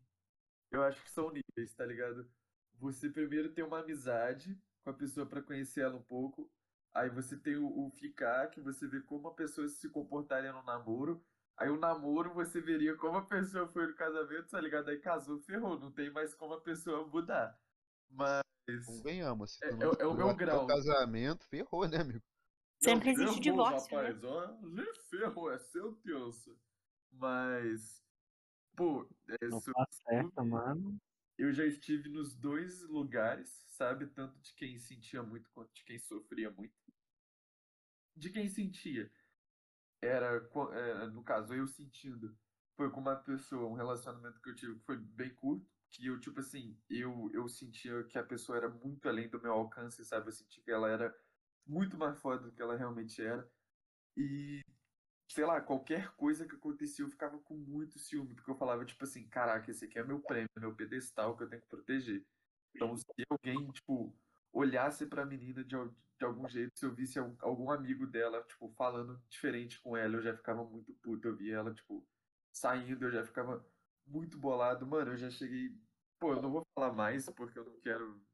[0.70, 2.28] eu acho que são níveis, tá ligado?
[2.74, 6.50] Você primeiro tem uma amizade com a pessoa pra conhecer ela um pouco,
[6.92, 10.62] aí você tem o, o ficar, que você vê como a pessoa se comportaria no
[10.62, 11.22] namoro,
[11.56, 14.88] aí o namoro você veria como a pessoa foi no casamento, tá ligado?
[14.88, 17.58] Aí casou, ferrou, não tem mais como a pessoa mudar.
[18.08, 18.42] Mas.
[18.86, 20.64] Convenhamos, É- é o- é o meu grau.
[20.64, 22.22] o casamento, ferrou, né, amigo?
[22.80, 24.02] Sempre Não, existe ferrou, divórcio, né?
[24.08, 26.56] rapaz, ó, Zé ferrou, é sentença.
[27.12, 28.02] Mas,
[28.76, 31.00] pô, é, Não tá descobrir- mano.
[31.36, 34.06] eu já estive nos dois lugares, sabe?
[34.08, 36.74] Tanto de quem sentia muito quanto de quem sofria muito.
[38.16, 39.10] De quem sentia.
[40.02, 42.36] Era, qua- é, no caso, eu sentindo.
[42.76, 45.66] Foi com uma pessoa, um relacionamento que eu tive que foi bem curto.
[45.90, 49.52] Que eu, tipo assim, eu, eu sentia que a pessoa era muito além do meu
[49.52, 50.28] alcance, sabe?
[50.28, 51.16] Eu senti que ela era
[51.66, 53.50] muito mais foda do que ela realmente era.
[54.16, 54.60] E,
[55.28, 59.04] sei lá, qualquer coisa que acontecia eu ficava com muito ciúme, porque eu falava, tipo
[59.04, 62.26] assim, caraca, esse aqui é meu prêmio, meu pedestal que eu tenho que proteger.
[62.74, 64.18] Então, se alguém, tipo,
[64.52, 65.76] olhasse pra menina de,
[66.18, 70.16] de algum jeito, se eu visse al- algum amigo dela, tipo, falando diferente com ela,
[70.16, 71.28] eu já ficava muito puto.
[71.28, 72.08] Eu via ela, tipo,
[72.52, 73.70] saindo, eu já ficava
[74.06, 74.86] muito bolado.
[74.86, 75.80] Mano, eu já cheguei.
[76.18, 78.26] Pô, eu não vou falar mais porque eu não quero.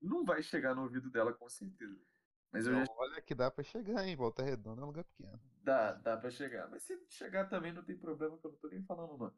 [0.00, 2.06] Não vai chegar no ouvido dela, com certeza.
[2.52, 4.16] Mas eu já Então, olha que dá pra chegar, hein?
[4.16, 5.40] Volta Redonda é um lugar pequeno.
[5.62, 6.68] Dá, dá pra chegar.
[6.70, 9.34] Mas se chegar também não tem problema, que eu não tô nem falando, não.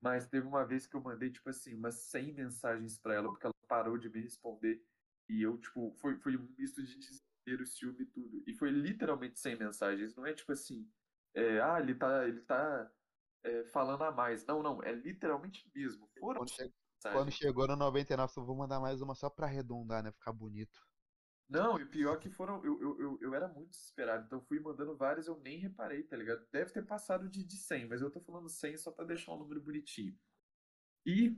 [0.00, 3.46] Mas teve uma vez que eu mandei, tipo assim, umas 100 mensagens pra ela, porque
[3.46, 4.84] ela parou de me responder.
[5.28, 8.44] E eu, tipo, foi, foi um misto de desespero, ciúme e tudo.
[8.46, 10.14] E foi literalmente 100 mensagens.
[10.16, 10.90] Não é tipo assim,
[11.34, 12.92] é, ah, ele tá, ele tá
[13.44, 14.46] é, falando a mais.
[14.46, 16.08] Não, não, é literalmente mesmo.
[16.18, 19.46] Foram Quando, che- 100 quando chegou no 99, eu vou mandar mais uma só pra
[19.46, 20.12] arredondar, né?
[20.12, 20.86] Ficar bonito.
[21.48, 22.64] Não, e pior que foram.
[22.64, 26.02] Eu, eu, eu, eu era muito desesperado, então eu fui mandando vários, eu nem reparei,
[26.02, 26.46] tá ligado?
[26.50, 29.38] Deve ter passado de, de 100, mas eu tô falando 100 só pra deixar um
[29.38, 30.18] número bonitinho.
[31.04, 31.36] E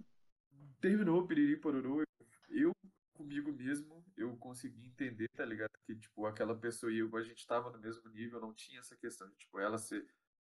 [0.80, 2.02] terminou, piriri pororô.
[2.48, 2.72] Eu,
[3.14, 5.72] comigo mesmo, eu consegui entender, tá ligado?
[5.84, 8.96] Que, tipo, aquela pessoa e eu, a gente tava no mesmo nível, não tinha essa
[8.96, 10.06] questão de, tipo, ela ser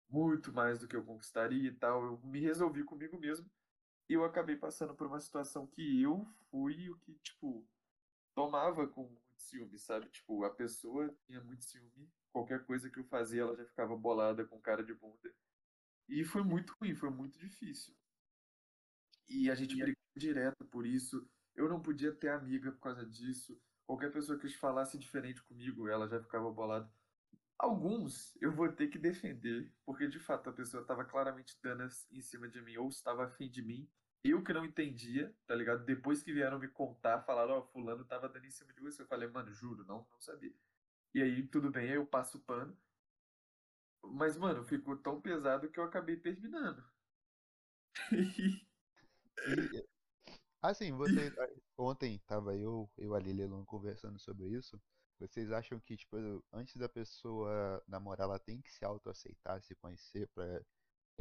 [0.09, 2.05] muito mais do que eu conquistaria e tal.
[2.05, 3.51] Eu me resolvi comigo mesmo
[4.09, 7.67] e eu acabei passando por uma situação que eu fui o que, tipo,
[8.35, 9.15] tomava com
[9.53, 10.09] ciúme, sabe?
[10.09, 14.45] Tipo, a pessoa tinha muito ciúme, qualquer coisa que eu fazia, ela já ficava bolada
[14.45, 15.33] com cara de bunda.
[16.09, 17.95] E foi muito ruim, foi muito difícil.
[19.29, 21.29] E a gente brigou direto por isso.
[21.55, 23.61] Eu não podia ter amiga por causa disso.
[23.87, 26.91] Qualquer pessoa que falasse diferente comigo, ela já ficava bolada.
[27.59, 32.21] Alguns eu vou ter que defender, porque de fato a pessoa estava claramente dando em
[32.21, 33.89] cima de mim, ou estava afim de mim.
[34.25, 35.85] Eu que não entendia, tá ligado?
[35.85, 39.03] Depois que vieram me contar, falaram, ó, fulano tava dando em cima de você.
[39.03, 40.55] Eu falei, mano, juro, não, não sabia.
[41.15, 42.77] E aí, tudo bem, aí eu passo o pano.
[44.05, 46.85] Mas, mano, ficou tão pesado que eu acabei terminando.
[50.63, 51.35] Assim, vocês.
[51.77, 54.81] Ontem tava eu, eu a Lilian conversando sobre isso.
[55.19, 56.17] Vocês acham que, tipo,
[56.53, 60.63] antes da pessoa namorar, ela tem que se autoaceitar, se conhecer pra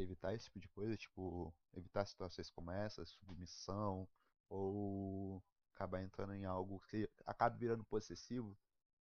[0.02, 0.96] evitar esse tipo de coisa?
[0.96, 4.08] Tipo, evitar situações como essa, submissão,
[4.48, 5.42] ou
[5.74, 8.56] acabar entrando em algo que acabe virando possessivo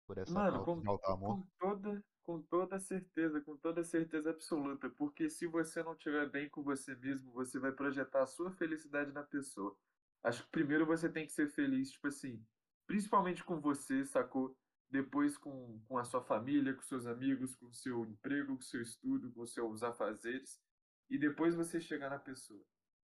[0.06, 1.36] por essa Mano, falta com, de auto-amor?
[1.36, 6.48] com toda, com toda certeza, com toda certeza absoluta, porque se você não estiver bem
[6.48, 9.76] com você mesmo, você vai projetar a sua felicidade na pessoa.
[10.22, 12.44] Acho que primeiro você tem que ser feliz, tipo assim,
[12.86, 14.56] principalmente com você, sacou?
[14.90, 19.30] Depois com, com a sua família, com seus amigos, com seu emprego, com seu estudo,
[19.32, 20.60] com seus afazeres,
[21.10, 22.64] e depois você chegar na pessoa,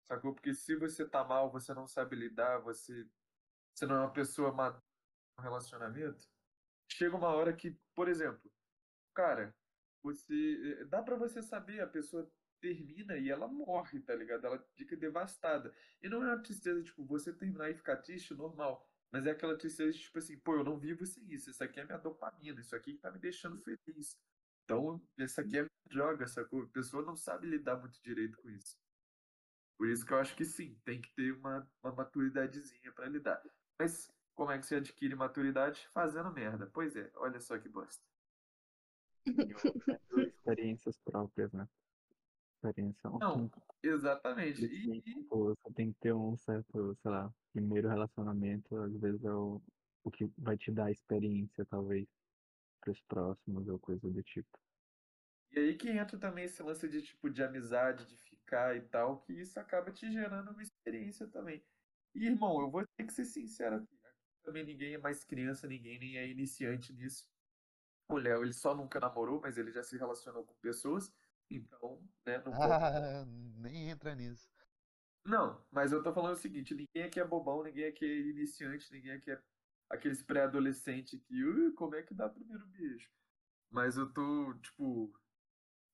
[0.09, 0.35] sacou?
[0.35, 3.09] Porque se você tá mal, você não sabe lidar, você,
[3.75, 4.83] você não é uma pessoa madura
[5.38, 6.29] no relacionamento,
[6.91, 8.51] chega uma hora que, por exemplo,
[9.15, 9.55] cara,
[10.03, 14.47] você eh, dá pra você saber, a pessoa termina e ela morre, tá ligado?
[14.47, 15.75] Ela fica devastada.
[16.01, 18.87] E não é uma tristeza, tipo, você terminar e ficar triste, normal.
[19.11, 21.51] Mas é aquela tristeza, tipo assim, pô, eu não vivo sem isso.
[21.51, 24.17] Isso aqui é minha dopamina, isso aqui que tá me deixando feliz.
[24.73, 26.63] Então, essa aqui é droga, sacou?
[26.63, 28.79] A pessoa não sabe lidar muito direito com isso.
[29.77, 33.43] Por isso que eu acho que sim, tem que ter uma, uma maturidadezinha pra lidar.
[33.79, 35.87] Mas como é que você adquire maturidade?
[35.93, 36.71] Fazendo merda.
[36.73, 38.03] Pois é, olha só que bosta.
[40.17, 41.69] Experiências próprias, né?
[42.55, 43.11] Experiência.
[43.11, 43.51] Não,
[43.83, 44.65] exatamente.
[44.65, 49.33] E, tipo, você tem que ter um certo, sei lá, primeiro relacionamento, às vezes é
[49.33, 49.61] o,
[50.05, 52.09] o que vai te dar experiência, talvez,
[52.83, 54.59] pros próximos ou coisa do tipo.
[55.53, 59.21] E aí que entra também esse lance de tipo de amizade, de ficar e tal,
[59.21, 61.62] que isso acaba te gerando uma experiência também.
[62.14, 63.95] E, irmão, eu vou ter que ser sincero aqui.
[64.03, 67.31] aqui Também ninguém é mais criança, ninguém nem é iniciante nisso.
[68.09, 71.12] O Léo, ele só nunca namorou, mas ele já se relacionou com pessoas.
[71.51, 72.53] Então, né, não.
[72.55, 73.25] Ah,
[73.61, 74.51] nem entra nisso.
[75.25, 78.92] Não, mas eu tô falando o seguinte, ninguém aqui é bobão, ninguém aqui é iniciante,
[78.92, 79.40] ninguém aqui é
[79.93, 83.11] aqueles pré-adolescentes que, "Ui, como é que dá primeiro beijo?
[83.71, 85.13] Mas eu tô, tipo,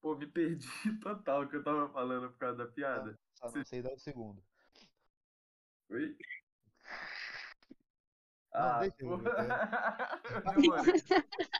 [0.01, 3.19] pô, me perdi total o que eu tava falando por causa da piada.
[3.35, 4.43] só não sei dar o segundo.
[5.91, 6.17] Oi?
[8.53, 9.17] Não, Ah, pô.
[9.19, 9.29] ver,
[10.29, 11.03] Eu demorei,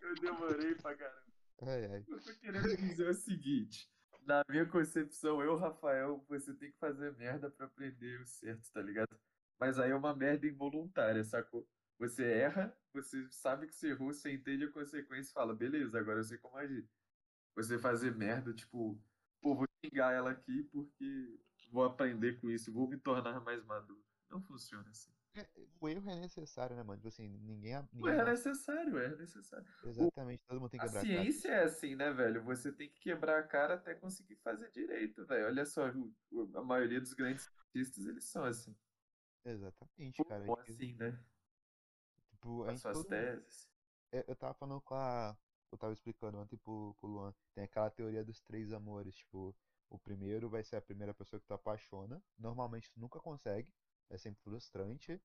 [0.03, 1.27] eu demorei pra caramba.
[1.63, 2.05] Ai, ai.
[2.09, 3.91] Eu tô querendo dizer o seguinte,
[4.23, 8.81] na minha concepção, eu, Rafael, você tem que fazer merda pra aprender o certo, tá
[8.81, 9.19] ligado?
[9.59, 11.67] Mas aí é uma merda involuntária, sacou?
[11.99, 16.21] Você erra, você sabe que você errou, você entende a consequência e fala, beleza, agora
[16.21, 16.89] eu sei como agir.
[17.55, 19.01] Você fazer merda, tipo,
[19.41, 21.39] pô, vou xingar ela aqui porque
[21.71, 24.03] vou aprender com isso, vou me tornar mais maduro.
[24.31, 25.13] Não funciona assim.
[25.35, 25.47] É,
[25.81, 26.97] O erro é necessário, né, mano?
[26.99, 29.67] Tipo assim, ninguém, O ninguém erro é necessário, o erro é necessário.
[29.83, 31.23] O- Exatamente, todo mundo tem que A quebrar a cara.
[31.23, 32.43] ciência é assim, né, velho?
[32.45, 35.47] Você tem que quebrar a cara até conseguir fazer direito, velho.
[35.47, 35.87] Olha só,
[36.55, 38.77] a maioria dos grandes cientistas, eles são assim.
[39.45, 40.45] Exatamente, cara.
[40.47, 41.19] Ou assim, né?
[42.49, 43.69] Tipo, as suas todo teses.
[44.13, 45.37] Eu eu tava falando com a.
[45.71, 47.35] Eu tava explicando ontem pro, pro Luan.
[47.55, 49.15] Tem aquela teoria dos três amores.
[49.17, 49.55] Tipo,
[49.91, 52.23] o primeiro vai ser a primeira pessoa que tu apaixona.
[52.39, 53.73] Normalmente tu nunca consegue.
[54.11, 55.21] É sempre frustrante.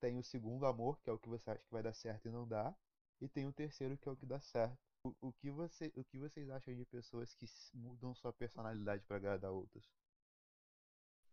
[0.00, 2.30] Tem o segundo amor, que é o que você acha que vai dar certo e
[2.30, 2.74] não dá.
[3.20, 4.78] E tem o terceiro, que é o que dá certo.
[5.04, 9.16] O, o que você, o que vocês acham de pessoas que mudam sua personalidade pra
[9.16, 9.86] agradar outros?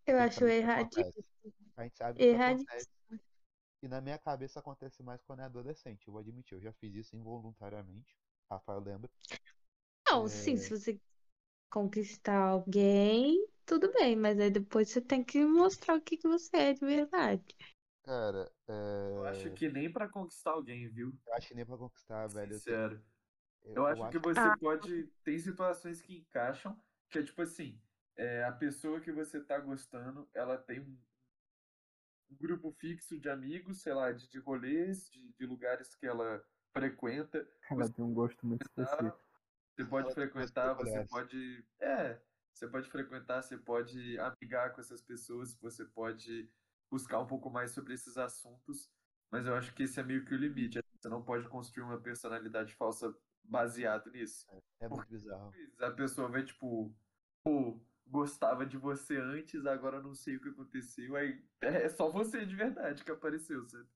[0.06, 1.24] Eu acho erradíssimo.
[1.78, 2.70] A gente sabe que isso Erradíssimo.
[2.70, 2.90] acontece.
[3.82, 6.08] E na minha cabeça acontece mais quando é adolescente.
[6.08, 8.18] Eu vou admitir, eu já fiz isso involuntariamente.
[8.50, 9.10] Rafael lembra.
[10.08, 11.00] Não, sim, se você
[11.72, 16.58] conquistar alguém, tudo bem, mas aí depois você tem que mostrar o que, que você
[16.58, 17.56] é de verdade.
[18.04, 18.52] Cara,
[19.14, 19.54] Eu acho é...
[19.54, 21.20] que nem pra conquistar alguém, viu?
[21.28, 22.56] eu acho que nem pra conquistar, velho.
[22.56, 23.04] Eu, tenho- Sincero.
[23.64, 24.58] eu, Eu acho que você Ah.
[24.60, 25.08] pode.
[25.24, 27.82] Tem situações que encaixam, que é tipo assim,
[28.16, 31.00] é, a pessoa que você tá gostando, ela tem
[32.30, 36.44] um, grupo fixo de amigos, sei lá, de, de rolês, de, de lugares que ela
[36.74, 37.48] frequenta.
[37.70, 39.20] Ela tem um gosto muito específico.
[39.76, 41.66] Você pode frequentar, você pode.
[41.80, 42.20] É,
[42.54, 46.50] você pode frequentar, você pode amigar com essas pessoas, você pode
[46.90, 48.90] buscar um pouco mais sobre esses assuntos,
[49.32, 50.80] mas eu acho que esse é meio que o limite.
[51.00, 54.46] Você não pode construir uma personalidade falsa baseado nisso.
[54.80, 55.54] É muito bizarro.
[55.80, 56.92] A pessoa vai, tipo,
[57.44, 62.46] pô, gostava de você antes, agora não sei o que aconteceu, aí é só você
[62.46, 63.88] de verdade que apareceu, sabe?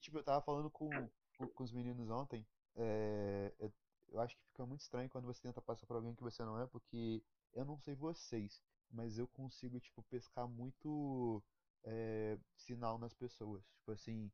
[0.00, 0.88] Tipo, eu tava falando com,
[1.36, 2.46] com, os meninos ontem.
[2.76, 3.72] é, eu,
[4.08, 6.60] eu acho que fica muito estranho quando você tenta passar por alguém que você não
[6.60, 7.22] é, porque
[7.52, 11.42] eu não sei vocês, mas eu consigo, tipo, pescar muito
[11.84, 13.64] é, sinal nas pessoas.
[13.78, 14.30] Tipo assim,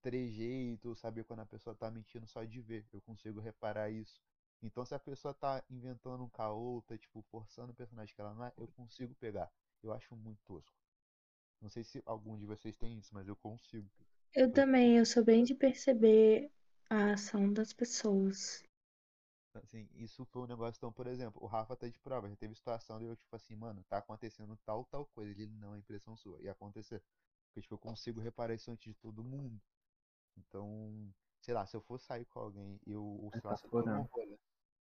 [0.00, 2.86] trejeito, saber quando a pessoa tá mentindo só de ver.
[2.92, 4.20] Eu consigo reparar isso.
[4.62, 8.34] Então, se a pessoa tá inventando um caô, tá, tipo, forçando o personagem que ela
[8.34, 9.50] não é, eu consigo pegar.
[9.82, 10.74] Eu acho muito tosco.
[11.60, 13.88] Não sei se algum de vocês tem isso, mas eu consigo.
[14.34, 16.50] Eu também, eu sou bem de perceber
[16.88, 18.62] a ação das pessoas.
[19.54, 22.54] Assim, isso foi um negócio, então, por exemplo, o Rafa tá de prova, já teve
[22.54, 26.16] situação de eu, tipo assim, mano, tá acontecendo tal, tal coisa, ele não é impressão
[26.16, 27.02] sua, ia acontecer.
[27.46, 29.60] Porque, tipo, eu consigo reparar isso antes de todo mundo.
[30.36, 33.64] Então, sei lá, se eu for sair com alguém e eu, ou sei lá, se
[33.66, 34.10] eu num Metaforando.
[34.12, 34.38] rolê.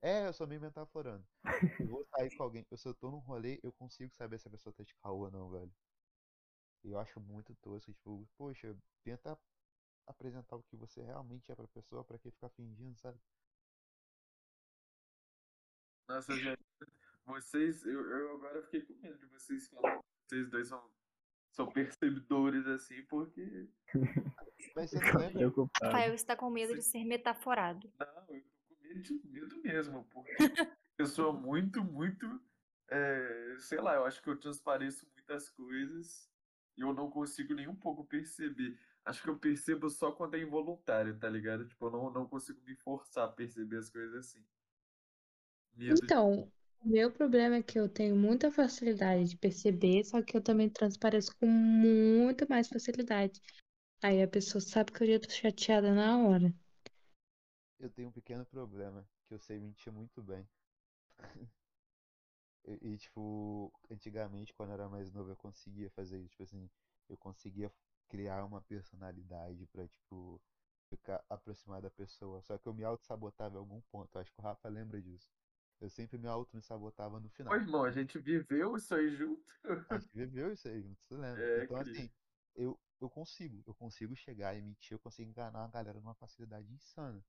[0.03, 1.27] É, eu sou meio metaforando.
[1.79, 4.49] Eu vou sair com alguém, eu, se eu tô num rolê, eu consigo saber se
[4.49, 5.73] a pessoa tá de caô ou não, velho.
[6.83, 9.39] Eu acho muito tosco, tipo, poxa, tenta
[10.07, 13.21] apresentar o que você realmente é pra pessoa, pra que ficar fingindo, sabe?
[16.09, 16.63] Nossa, gente,
[17.27, 20.91] vocês, eu, eu agora fiquei com medo de vocês falarem vocês dois são,
[21.51, 23.69] são percebedores assim, porque.
[24.77, 25.53] Mas você lembra?
[25.83, 27.93] Rafael está com medo de ser metaforado.
[27.99, 30.57] Não, eu tô com medo, de, medo mesmo, porque
[30.99, 32.41] eu sou muito, muito.
[32.89, 36.29] é, sei lá, eu acho que eu transpareço muitas coisas
[36.77, 38.79] e eu não consigo nem um pouco perceber.
[39.05, 41.67] Acho que eu percebo só quando é involuntário, tá ligado?
[41.67, 44.45] Tipo, eu não, não consigo me forçar a perceber as coisas assim.
[45.75, 50.37] Medo Então, o meu problema é que eu tenho muita facilidade de perceber, só que
[50.37, 53.41] eu também transpareço com muito mais facilidade.
[54.03, 56.55] Aí a pessoa sabe que eu já tô chateada na hora.
[57.81, 60.49] Eu tenho um pequeno problema, que eu sei mentir muito bem.
[62.65, 66.31] E, e, tipo, antigamente, quando eu era mais novo, eu conseguia fazer isso.
[66.31, 66.71] Tipo assim,
[67.09, 67.73] eu conseguia
[68.09, 70.41] criar uma personalidade pra, tipo,
[70.89, 72.43] ficar aproximado da pessoa.
[72.43, 74.19] Só que eu me auto-sabotava em algum ponto.
[74.19, 75.31] Acho que o Rafa lembra disso.
[75.81, 77.53] Eu sempre me auto-sabotava no final.
[77.53, 79.43] Pô, irmão, a gente viveu isso aí junto.
[79.91, 81.43] A gente viveu isso aí, você lembra?
[81.43, 82.11] É, Então, assim,
[82.57, 86.73] eu, eu consigo, eu consigo chegar e mentir, eu consigo enganar a galera numa facilidade
[86.73, 87.23] insana.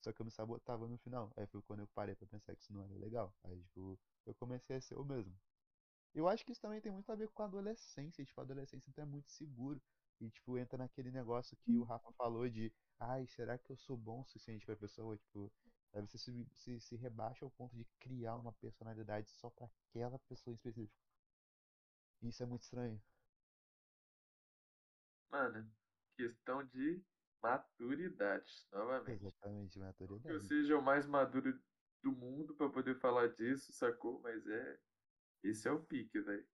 [0.00, 1.32] Só que eu me sabotava no final.
[1.36, 3.34] Aí foi quando eu parei pra pensar que isso não era legal.
[3.44, 5.34] Aí, tipo, eu comecei a ser eu mesmo.
[6.14, 8.24] Eu acho que isso também tem muito a ver com a adolescência.
[8.24, 9.80] Tipo, a adolescência então é muito seguro.
[10.20, 13.96] E, tipo, entra naquele negócio que o Rafa falou de ai, será que eu sou
[13.96, 15.16] bom o suficiente pra pessoa?
[15.16, 15.50] Tipo,
[15.92, 20.18] aí você se, se, se rebaixa ao ponto de criar uma personalidade só pra aquela
[20.20, 20.94] pessoa em específico.
[22.22, 23.02] Isso é muito estranho.
[25.30, 25.66] Mano,
[26.16, 27.02] questão de
[27.42, 29.24] maturidade, novamente.
[29.24, 30.46] Exatamente, Que eu maturidade.
[30.46, 31.58] seja o mais maduro
[32.02, 34.20] do mundo pra poder falar disso, sacou?
[34.22, 34.78] Mas é.
[35.42, 36.46] Esse é o pique, velho.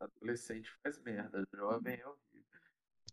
[0.00, 2.20] Adolescente faz merda, jovem é horrível.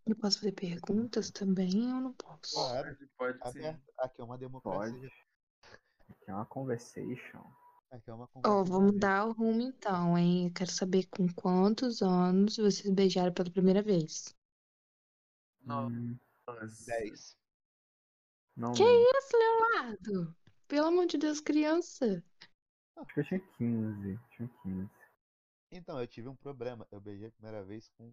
[0.05, 2.53] Eu posso fazer perguntas também ou não posso?
[2.55, 2.95] Claro.
[3.17, 3.65] Pode, pode sim.
[3.99, 4.93] Aqui é uma democracia.
[4.93, 5.11] Pode.
[6.09, 7.43] Aqui é uma conversation.
[7.91, 8.63] Aqui é uma Ó, conversa.
[8.71, 10.47] vamos mudar o rumo então, hein?
[10.47, 14.33] Eu quero saber com quantos anos vocês beijaram pela primeira vez.
[15.67, 16.17] Hum.
[16.85, 17.37] 10.
[18.55, 19.17] não Que lembro.
[19.17, 20.35] isso, Leonardo?
[20.67, 22.23] Pelo amor de Deus, criança.
[22.97, 24.19] Acho que eu tinha 15.
[24.35, 24.89] Tinha 15.
[25.71, 26.87] Então, eu tive um problema.
[26.91, 28.11] Eu beijei a primeira vez com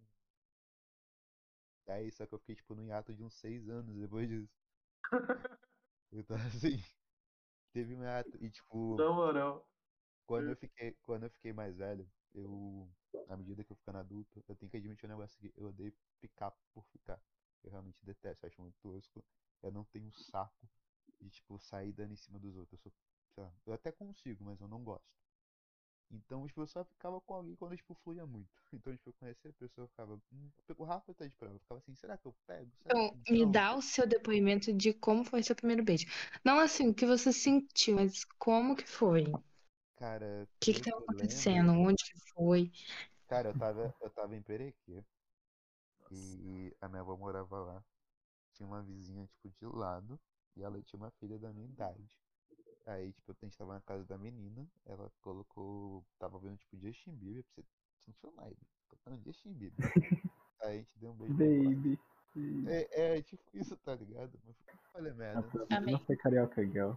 [1.87, 4.53] 10, só que eu fiquei tipo no hiato de uns 6 anos depois disso.
[6.13, 6.81] Então, assim,
[7.73, 8.31] teve um hiato.
[8.41, 9.69] E tipo, Na moral.
[10.27, 12.89] quando eu fiquei, quando eu fiquei mais velho, eu,
[13.29, 15.53] à medida que eu ficando adulto, eu tenho que admitir um negócio aqui.
[15.57, 17.21] Eu odeio ficar por ficar.
[17.65, 19.25] Eu realmente detesto, acho muito tosco.
[19.63, 20.69] Eu não tenho saco
[21.21, 22.75] de, tipo, sair dando em cima dos outros.
[22.85, 25.07] Eu sou, lá, eu até consigo, mas eu não gosto.
[26.11, 28.51] Então, tipo, eu só ficava com alguém quando, tipo, fluía muito.
[28.73, 30.21] Então, tipo, eu conhecia a pessoa, eu ficava.
[30.33, 31.55] Hum, o Rafa tá de prova.
[31.57, 32.73] Eu ficava assim, será que eu pego?
[32.83, 36.07] Será Então, que me dá o seu depoimento de como foi seu primeiro beijo.
[36.45, 39.25] Não assim, o que você sentiu, mas como que foi?
[39.35, 39.43] O
[39.97, 41.71] Cara, que que tava que eu acontecendo?
[41.71, 42.71] lembro, Onde que foi?
[43.27, 45.05] cara, eu tava, eu tava em Perequê.
[46.17, 47.85] E a minha avó morava lá.
[48.53, 50.19] Tinha uma vizinha, tipo, de lado.
[50.57, 52.19] E ela tinha uma filha da minha idade.
[52.87, 54.69] Aí, tipo, a gente tava na casa da menina.
[54.85, 56.05] Ela colocou.
[56.19, 57.45] Tava vendo, tipo, Justin Bieber.
[57.45, 57.69] Pra você
[58.05, 58.67] sentir o naipe.
[58.89, 59.77] Tocando Justin Bieber.
[60.63, 61.35] Aí a gente deu um beijo.
[61.35, 61.99] Baby.
[62.35, 62.69] baby.
[62.69, 64.39] É, é, tipo isso, tá ligado?
[64.45, 64.57] Mas
[64.95, 65.67] olha, merda.
[65.71, 65.93] Amei.
[65.93, 66.93] não foi Carioca Girl.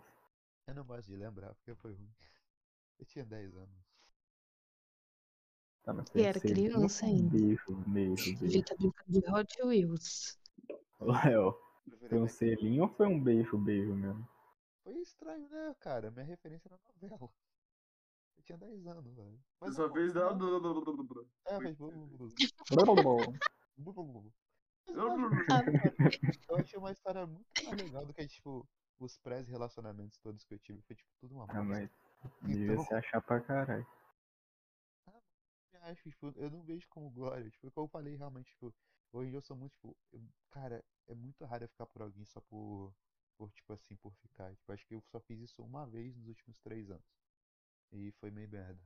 [0.68, 2.12] Eu não gosto de lembrar porque foi ruim.
[3.00, 3.87] Eu tinha 10 anos.
[5.88, 7.30] Tá, mas E era criança um ainda.
[7.38, 8.60] Beijo, beijo, beijo.
[8.60, 10.38] estar brincando de Hot Wheels.
[11.00, 11.58] Léo,
[12.10, 14.28] foi um selinho ou foi um beijo, beijo mesmo?
[14.84, 16.12] Foi estranho, né, cara?
[16.12, 17.32] Minha referência era novela.
[18.36, 19.40] Eu tinha 10 anos, velho.
[19.62, 19.78] Mas.
[21.48, 22.30] É, fez blu, blu.
[24.88, 28.68] Mas eu achei uma história muito mais legal do que, tipo,
[29.00, 30.82] os pré-relacionamentos todos que eu tive.
[30.82, 31.64] Foi, tipo, tudo uma Ah, bosta.
[31.64, 31.90] mas
[32.42, 33.88] devia Então- se achar pra caralho.
[35.88, 37.50] Eu acho que, tipo, eu não vejo como glória.
[37.50, 38.76] Tipo, como eu falei, realmente, tipo,
[39.14, 40.22] hoje eu sou muito, tipo, eu-
[40.52, 42.94] cara, é muito raro eu ficar por alguém só por,
[43.38, 44.54] por, tipo assim, por ficar.
[44.54, 47.08] Tipo, acho que eu só fiz isso uma vez nos últimos três anos.
[47.94, 48.84] E foi meio merda,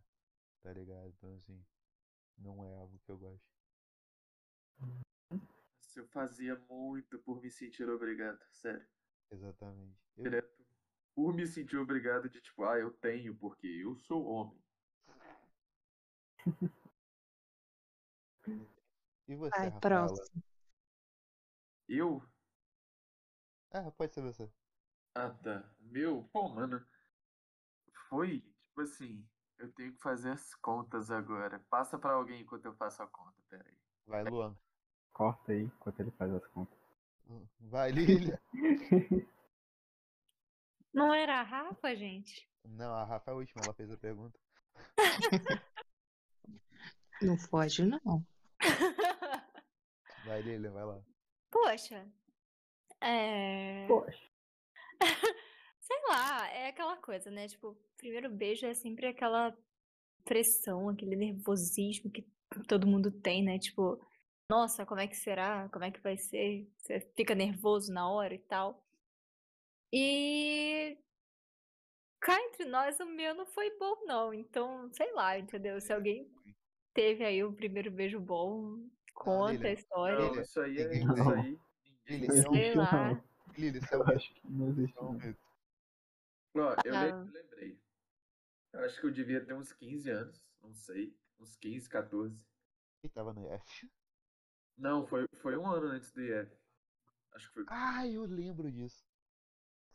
[0.61, 1.09] tá ligado?
[1.09, 1.65] Então, assim,
[2.37, 3.49] não é algo que eu gosto.
[5.95, 8.87] Eu fazia muito por me sentir obrigado, sério.
[9.31, 9.99] Exatamente.
[10.17, 10.63] Eu, Direto.
[11.15, 14.63] Por me sentir obrigado de tipo, ah, eu tenho porque eu sou homem.
[19.27, 20.07] e você, Vai, Rafaela?
[20.07, 20.43] próximo.
[21.87, 22.21] Eu?
[23.71, 24.49] Ah, pode ser você.
[25.15, 25.63] Ah, tá.
[25.79, 26.85] Meu, pô, mano.
[28.09, 29.25] Foi, tipo assim,
[29.57, 31.59] eu tenho que fazer as contas agora.
[31.69, 33.77] Passa pra alguém enquanto eu faço a conta, pera aí.
[34.05, 34.57] Vai, Luan.
[35.13, 36.77] Corta aí enquanto ele faz as contas.
[37.59, 38.41] Vai, Lilia.
[40.93, 42.49] Não era a Rafa, gente?
[42.65, 44.37] Não, a Rafa é a última, ela fez a pergunta.
[47.21, 48.25] Não foge, não.
[50.25, 51.03] Vai, Lilia, vai lá.
[51.49, 52.07] Poxa.
[53.01, 53.87] É.
[53.87, 54.29] Poxa.
[55.81, 57.47] Sei lá, é aquela coisa, né?
[57.47, 59.55] Tipo, primeiro beijo é sempre aquela
[60.23, 62.25] pressão, aquele nervosismo que
[62.67, 63.57] todo mundo tem, né?
[63.57, 63.99] Tipo,
[64.49, 65.67] nossa, como é que será?
[65.69, 66.69] Como é que vai ser?
[66.77, 68.85] Você fica nervoso na hora e tal.
[69.91, 70.97] E
[72.19, 74.33] cá entre nós, o meu não foi bom, não.
[74.33, 75.81] Então, sei lá, entendeu?
[75.81, 76.31] Se alguém
[76.93, 80.19] teve aí o primeiro beijo bom, conta a Lilian, história.
[80.19, 80.93] Não, isso aí é.
[80.97, 81.59] Isso aí.
[82.05, 82.29] Tem.
[82.29, 83.23] Sei lá.
[83.57, 84.97] Isso é Eu acho que não existe.
[84.99, 85.35] É.
[86.59, 87.23] Ó, eu Ah.
[87.23, 87.79] lembrei.
[88.73, 91.15] Eu acho que eu devia ter uns 15 anos, não sei.
[91.39, 92.45] Uns 15, 14.
[93.01, 93.89] Quem tava no IF?
[94.77, 96.51] Não, foi, foi um ano antes do IF.
[97.33, 97.65] Acho que foi.
[97.67, 99.03] Ah, eu lembro disso.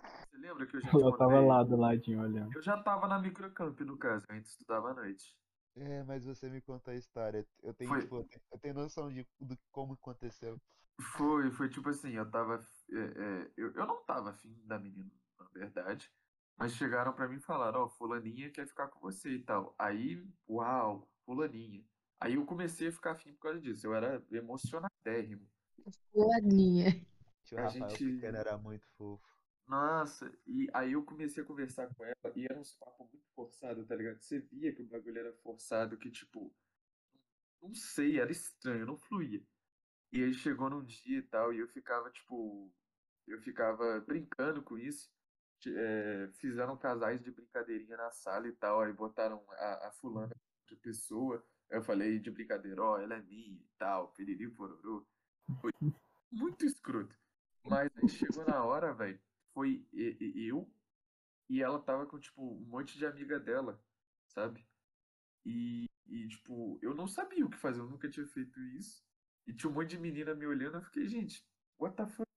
[0.03, 2.55] Você lembra que eu já Eu tava lá do ladinho olhando.
[2.55, 5.35] Eu já tava na microcamp, no caso, eu ainda estudava à noite.
[5.77, 7.47] É, mas você me conta a história.
[7.63, 8.01] Eu tenho, Foi.
[8.01, 8.17] tipo,
[8.53, 10.59] eu tenho, noção de, do como aconteceu.
[11.17, 12.59] Foi, foi tipo assim, eu tava.
[12.91, 16.11] é, é, eu, eu não tava afim da menina, na verdade.
[16.59, 19.75] Mas chegaram pra mim e falaram, ó, fulaninha quer ficar com você e tal.
[19.79, 21.85] Aí, uau, fulaninha.
[22.19, 23.87] Aí eu comecei a ficar afim por causa disso.
[23.87, 25.47] Eu era emocionadérrimo.
[26.11, 27.05] Fulaninha.
[27.45, 29.36] Tio A Rafael gente- pequeno era muito fofo.
[29.67, 33.87] Nossa, e aí eu comecei a conversar com ela e era uns papos muito forçados,
[33.87, 34.21] tá ligado?
[34.23, 36.55] Você via que o bagulho era forçado, que tipo,
[37.61, 39.43] não sei, era estranho, não fluía.
[40.13, 42.73] E aí chegou num dia e tal, e eu ficava, tipo,
[43.27, 45.11] eu ficava brincando com isso.
[45.67, 50.35] É, fizeram casais de brincadeirinha na sala e tal, aí botaram a, a fulana
[50.69, 51.45] de pessoa.
[51.71, 55.05] Aí eu falei de brincadeira, ó, ela é minha e tal, piriri pororô.
[55.61, 55.73] Foi
[56.31, 57.17] muito escroto.
[57.65, 59.21] Mas aí chegou na hora, velho,
[59.57, 60.71] foi eu
[61.49, 63.83] e ela tava com, tipo, um monte de amiga dela,
[64.27, 64.69] sabe?
[65.47, 69.03] E, e, tipo, eu não sabia o que fazer, eu nunca tinha feito isso.
[69.47, 71.43] E tinha um monte de menina me olhando, eu fiquei, gente,
[71.79, 72.29] what the fuck?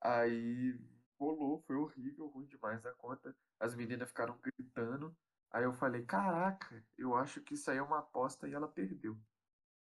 [0.00, 0.80] Aí
[1.18, 3.36] rolou, foi horrível, ruim demais a conta.
[3.58, 5.14] As meninas ficaram gritando.
[5.50, 9.20] Aí eu falei, caraca, eu acho que isso aí é uma aposta e ela perdeu.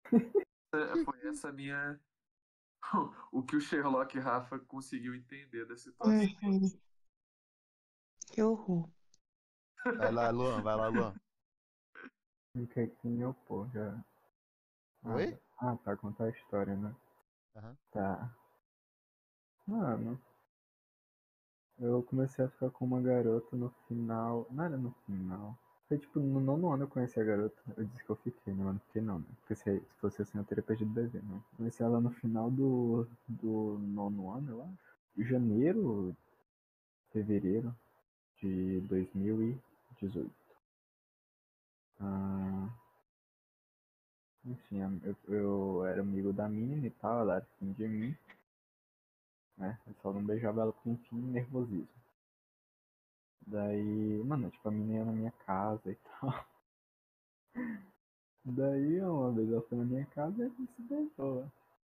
[1.05, 1.99] Foi essa minha.
[3.32, 6.50] O que o Sherlock Rafa conseguiu entender da situação.
[6.50, 6.80] Uhum.
[8.32, 8.90] Que horror.
[9.84, 11.16] Vai lá, Luan, vai lá, Luan.
[12.54, 14.04] Fica aqui meu pô, já.
[15.04, 15.40] Ah, Oi?
[15.60, 16.96] Ah, pra contar a história, né?
[17.56, 17.78] Aham.
[17.92, 18.36] Tá.
[19.66, 20.22] Mano.
[21.78, 24.48] Eu comecei a ficar com uma garota no final.
[24.50, 25.58] Não era no final.
[25.88, 27.56] Foi tipo, no nono ano eu conheci a garota.
[27.78, 28.64] Eu disse que eu fiquei, né?
[28.64, 29.26] Mas não fiquei não, né?
[29.40, 31.42] Porque se, se fosse assim eu teria perdido o bebê, né?
[31.56, 35.30] Conheci ela no final do, do nono ano, eu acho.
[35.30, 36.16] Janeiro,
[37.12, 37.74] fevereiro
[38.42, 40.32] de 2018.
[42.00, 42.70] Ah,
[44.46, 48.16] enfim, eu, eu era amigo da menina e tal, ela era afim de mim.
[49.58, 49.78] Né?
[49.88, 51.88] Eu só não beijava ela porque, enfim, nervosismo.
[53.48, 56.45] Daí, mano, tipo, a menina na minha casa e tal.
[58.43, 61.50] Daí, uma vez ela foi na minha casa e a gente se beijou.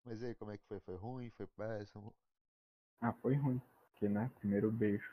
[0.05, 0.79] Mas aí, como é que foi?
[0.81, 1.31] Foi ruim?
[1.31, 2.13] Foi péssimo?
[3.01, 3.61] Ah, foi ruim.
[3.93, 5.11] Porque, né, primeiro beijo.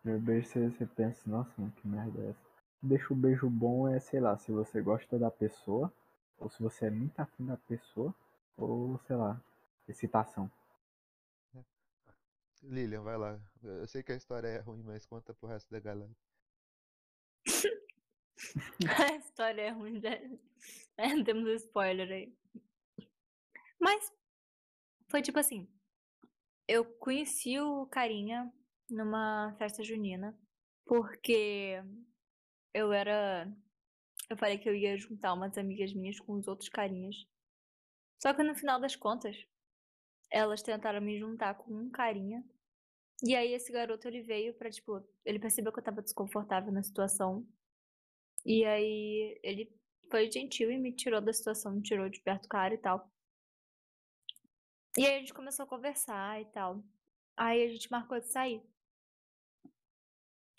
[0.00, 2.46] Primeiro beijo você, você pensa, nossa, mano, que merda é essa?
[2.80, 5.92] Deixa o beijo bom é, sei lá, se você gosta da pessoa,
[6.38, 8.14] ou se você é muito afim da pessoa,
[8.56, 9.40] ou, sei lá,
[9.88, 10.48] excitação.
[12.62, 13.40] Lilian, vai lá.
[13.62, 16.12] Eu sei que a história é ruim, mas conta pro resto da galera.
[18.98, 20.10] A história é ruim, já.
[20.96, 22.36] É, temos spoiler aí.
[23.80, 24.12] Mas
[25.08, 25.68] foi tipo assim.
[26.68, 28.52] Eu conheci o carinha
[28.88, 30.38] numa festa junina,
[30.86, 31.82] porque
[32.72, 33.50] eu era.
[34.30, 37.16] Eu falei que eu ia juntar umas amigas minhas com os outros carinhas.
[38.20, 39.36] Só que no final das contas,
[40.30, 42.44] elas tentaram me juntar com um carinha.
[43.24, 46.82] E aí esse garoto ele veio pra, tipo, ele percebeu que eu tava desconfortável na
[46.82, 47.46] situação.
[48.44, 49.72] E aí ele
[50.10, 53.10] foi gentil e me tirou da situação, me tirou de perto do cara e tal.
[54.96, 56.84] E aí a gente começou a conversar e tal.
[57.36, 58.62] Aí a gente marcou de sair.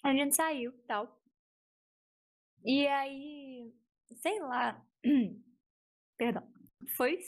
[0.04, 1.22] A gente saiu e tal.
[2.66, 3.74] E aí,
[4.16, 4.84] sei lá.
[6.18, 6.51] Perdão.
[6.97, 7.20] Foi,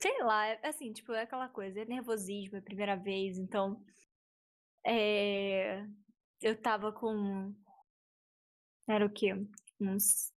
[0.00, 3.82] sei lá, é assim, tipo, é aquela coisa, é nervosismo, é a primeira vez, então.
[4.84, 5.86] É,
[6.42, 7.54] eu tava com.
[8.86, 9.34] Era o quê?
[9.80, 10.32] Uns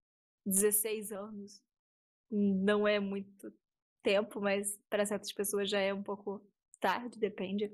[0.44, 1.60] 16 anos.
[2.30, 3.52] Não é muito
[4.02, 6.40] tempo, mas para certas pessoas já é um pouco
[6.80, 7.70] tarde, depende.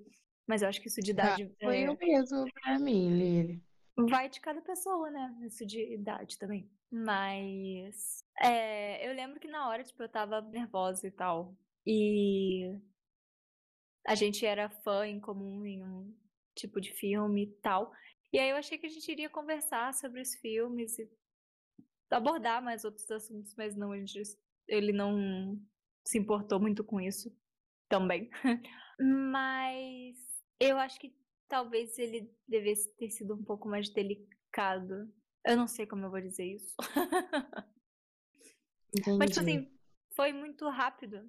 [0.46, 1.54] Mas eu acho que isso de idade.
[1.62, 3.62] Foi é, o mesmo pra mim, Lili.
[3.96, 5.36] Vai de cada pessoa, né?
[5.46, 6.70] Isso de idade também.
[6.90, 8.24] Mas.
[8.40, 11.54] É, eu lembro que na hora, tipo, eu tava nervosa e tal.
[11.86, 12.78] E.
[14.06, 16.21] A gente era fã em comum em um
[16.54, 17.92] tipo de filme e tal.
[18.32, 21.08] E aí eu achei que a gente iria conversar sobre os filmes e
[22.10, 24.22] abordar mais outros assuntos, mas não, a gente,
[24.66, 25.58] ele não
[26.04, 27.34] se importou muito com isso
[27.88, 28.30] também.
[28.98, 30.16] mas
[30.58, 31.14] eu acho que
[31.48, 35.12] talvez ele devesse ter sido um pouco mais delicado.
[35.44, 36.74] Eu não sei como eu vou dizer isso.
[39.18, 39.70] Mas, tipo assim,
[40.14, 41.26] foi muito rápido.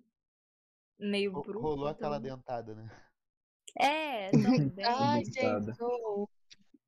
[1.00, 1.60] Meio bruto.
[1.60, 2.90] Rolou aquela então- dentada, né?
[3.78, 4.74] É, também.
[4.86, 5.78] Ai, gente,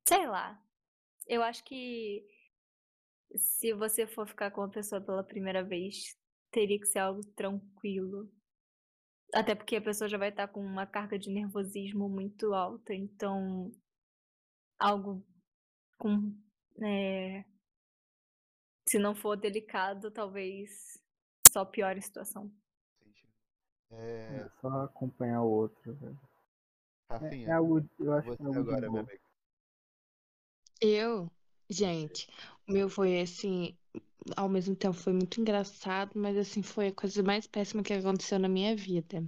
[0.08, 0.60] Sei lá.
[1.26, 2.24] Eu acho que
[3.34, 6.16] se você for ficar com uma pessoa pela primeira vez,
[6.50, 8.30] teria que ser algo tranquilo.
[9.34, 13.72] Até porque a pessoa já vai estar com uma carga de nervosismo muito alta, então
[14.78, 15.26] algo
[15.98, 16.32] com.
[16.82, 17.44] é,
[18.88, 20.96] se não for delicado, talvez
[21.50, 22.52] só piore a situação.
[23.90, 26.18] É, É só acompanhar o outro, velho.
[27.08, 29.02] É, Rafinha, é algo, eu acho você que é algo agora, minha boa.
[29.02, 29.20] amiga.
[30.80, 31.30] Eu,
[31.70, 32.28] gente,
[32.68, 33.76] o meu foi assim,
[34.36, 38.38] ao mesmo tempo foi muito engraçado, mas assim, foi a coisa mais péssima que aconteceu
[38.38, 39.24] na minha vida.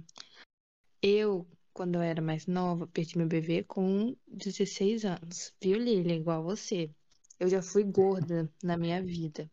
[1.01, 6.15] Eu, quando eu era mais nova, perdi meu bebê com 16 anos, viu, Lili?
[6.15, 6.91] Igual você.
[7.39, 9.49] Eu já fui gorda na minha vida.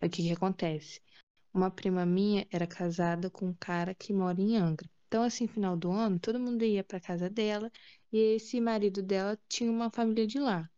[0.00, 1.00] Aí o que que acontece?
[1.52, 4.88] Uma prima minha era casada com um cara que mora em Angra.
[5.10, 7.68] Então, assim, final do ano, todo mundo ia pra casa dela
[8.12, 10.70] e esse marido dela tinha uma família de lá.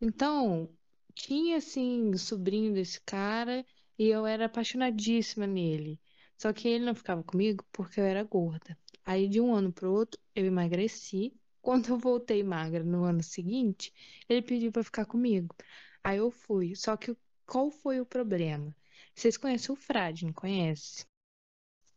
[0.00, 0.68] Então,
[1.14, 3.64] tinha assim, sobrinho desse cara
[3.96, 6.00] e eu era apaixonadíssima nele.
[6.36, 8.76] Só que ele não ficava comigo porque eu era gorda.
[9.04, 11.32] Aí, de um ano pro outro, eu emagreci.
[11.62, 13.92] Quando eu voltei magra no ano seguinte,
[14.28, 15.54] ele pediu pra ficar comigo.
[16.02, 16.74] Aí eu fui.
[16.74, 17.16] Só que
[17.46, 18.74] qual foi o problema?
[19.14, 21.06] Vocês conhecem o Frade, não conhece?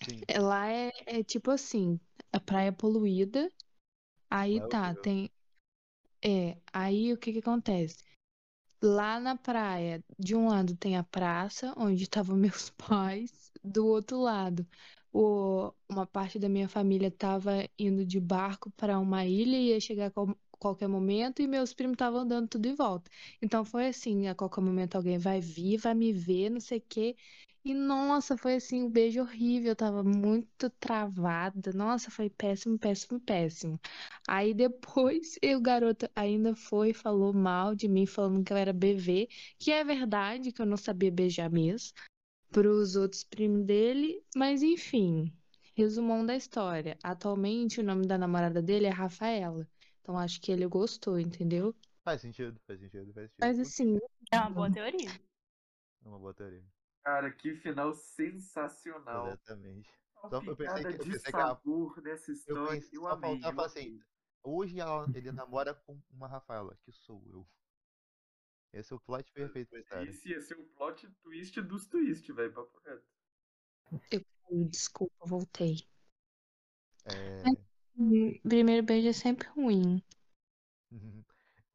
[0.03, 0.21] Sim.
[0.27, 1.99] É, Lá é, é tipo assim,
[2.31, 3.51] a praia poluída.
[4.29, 5.31] Aí Lá é tá, tem.
[6.23, 8.03] É, aí o que que acontece?
[8.81, 14.19] Lá na praia, de um lado tem a praça, onde estavam meus pais, do outro
[14.21, 14.67] lado,
[15.13, 19.79] o, uma parte da minha família estava indo de barco para uma ilha e ia
[19.79, 23.09] chegar a qual- qualquer momento, e meus primos estavam andando tudo em volta.
[23.41, 26.83] Então foi assim, a qualquer momento alguém vai vir, vai me ver, não sei o
[26.89, 27.15] quê.
[27.63, 31.71] E nossa, foi assim, um beijo horrível, eu tava muito travada.
[31.73, 33.79] Nossa, foi péssimo, péssimo, péssimo.
[34.27, 39.27] Aí depois o garoto ainda foi, falou mal de mim, falando que eu era BV,
[39.59, 41.93] que é verdade, que eu não sabia beijar mesmo,
[42.51, 45.31] pros outros primos dele, mas enfim,
[45.75, 46.97] resumão da história.
[47.03, 49.67] Atualmente o nome da namorada dele é Rafaela.
[50.01, 51.75] Então acho que ele gostou, entendeu?
[52.03, 53.39] Faz sentido, faz sentido, faz sentido.
[53.39, 53.99] Mas assim,
[54.31, 55.09] É uma boa teoria.
[56.03, 56.63] É uma boa teoria.
[57.03, 59.27] Cara, que final sensacional.
[59.27, 59.89] Exatamente.
[60.29, 62.79] Só eu pensei que- eu de pensei que a- sabor nessa Eu história.
[62.79, 64.03] pensei, Eu só amei, faltava eu assim, amei.
[64.43, 67.47] hoje ela- ele namora com uma Rafaela, que sou eu.
[68.73, 70.09] Esse é o plot perfeito pra história.
[70.09, 73.05] Esse ia ser o plot twist dos twist, velho, papo reto.
[74.51, 75.85] Ih, desculpa, voltei.
[77.05, 77.43] É,
[78.43, 80.01] Primeiro beijo é sempre ruim.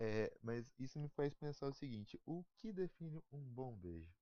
[0.01, 4.16] é, mas isso me faz pensar o seguinte: o que define um bom beijo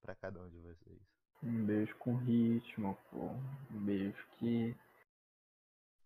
[0.00, 0.98] pra cada um de vocês?
[1.42, 3.30] Um beijo com ritmo, pô.
[3.70, 4.74] Um beijo que.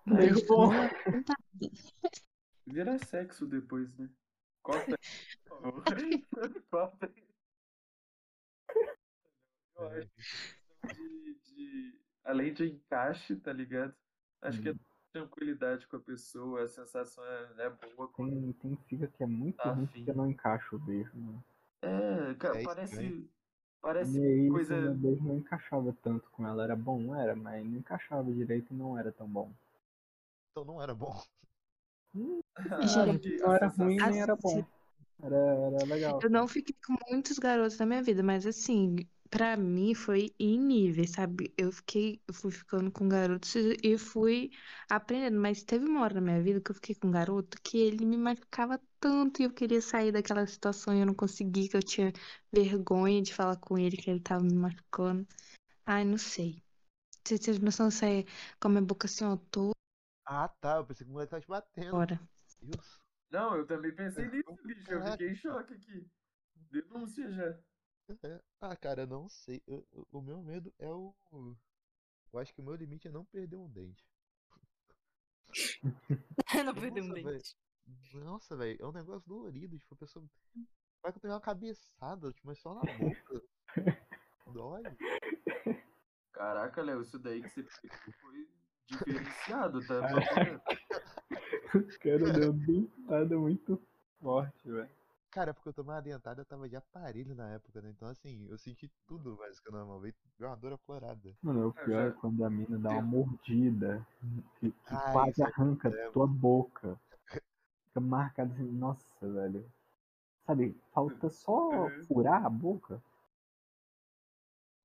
[0.06, 0.68] Um Beijo beijo bom.
[2.66, 4.08] Vira sexo depois, né?
[4.62, 5.84] Corta aí, por favor.
[6.70, 7.24] Corta aí.
[9.76, 10.10] Eu É, acho
[10.94, 13.94] de, de- Além de encaixe, tá ligado?
[14.40, 14.78] Acho que é Hum.
[15.12, 18.10] tranquilidade com a pessoa, a sensação é, é boa.
[18.16, 21.42] Tem, tem fica que é muito Tá ruim porque não encaixa o beijo, né?
[21.82, 23.28] É, cara, É parece.
[23.82, 24.92] Parece E aí, coisa.
[24.92, 26.62] beijo não encaixava tanto com ela.
[26.62, 29.50] Era bom, era, mas não encaixava direito e não era tão bom.
[30.50, 31.20] Então não era bom.
[32.14, 34.64] Não a era ruim nem era bom.
[35.22, 36.20] Era, era legal.
[36.22, 38.96] Eu não fiquei com muitos garotos na minha vida, mas assim,
[39.32, 41.54] pra mim foi em níveis, sabe?
[41.56, 44.50] Eu fiquei, eu fui ficando com garotos e fui
[44.90, 47.78] aprendendo, mas teve uma hora na minha vida que eu fiquei com um garoto que
[47.78, 51.76] ele me machucava tanto e eu queria sair daquela situação e eu não conseguia, que
[51.78, 52.12] eu tinha
[52.52, 55.26] vergonha de falar com ele que ele tava me machucando.
[55.86, 56.62] Ai, não sei.
[57.24, 58.26] Você tem noção de sair
[58.60, 59.72] com a minha boca assim, ó, toda
[60.26, 61.96] Ah tá, eu pensei que o moleque tava te batendo.
[61.96, 62.20] hora.
[62.60, 63.00] Deus.
[63.30, 64.92] Não, eu também pensei nisso, bicho.
[64.92, 66.06] Eu fiquei em choque aqui.
[66.70, 67.58] Denúncia já.
[68.22, 68.40] É.
[68.60, 69.62] Ah, cara, eu não sei.
[69.66, 71.14] Eu- eu- o meu medo é o.
[72.32, 74.04] Eu acho que o meu limite é não perder um dente.
[76.66, 77.56] não perdeu um dente.
[78.14, 79.78] Nossa, velho, é um negócio dolorido.
[79.78, 80.24] Tipo, a pessoa.
[81.02, 83.42] Vai que eu tenho uma cabeçada, tipo, mas só na boca.
[84.46, 84.82] Dói.
[86.32, 88.48] Caraca, Léo, isso daí que você pegou foi
[88.86, 90.00] diferenciado, tá?
[91.74, 93.80] Os caras deu dentada muito
[94.20, 95.01] forte, velho.
[95.32, 97.88] Cara, porque eu tomei uma dentada, eu tava de aparelho na época, né?
[97.88, 99.98] Então, assim, eu senti tudo mais que o normal.
[99.98, 101.34] Veio uma dor aflorada.
[101.42, 104.06] Mano, o Eu pior é quando a mina dá uma mordida
[104.60, 106.12] que, que Ah, quase eu arranca lembro.
[106.12, 107.00] tua boca.
[107.88, 109.64] Fica marcado assim, nossa, velho.
[110.46, 112.06] Sabe, falta só Uhum.
[112.06, 113.02] furar a boca.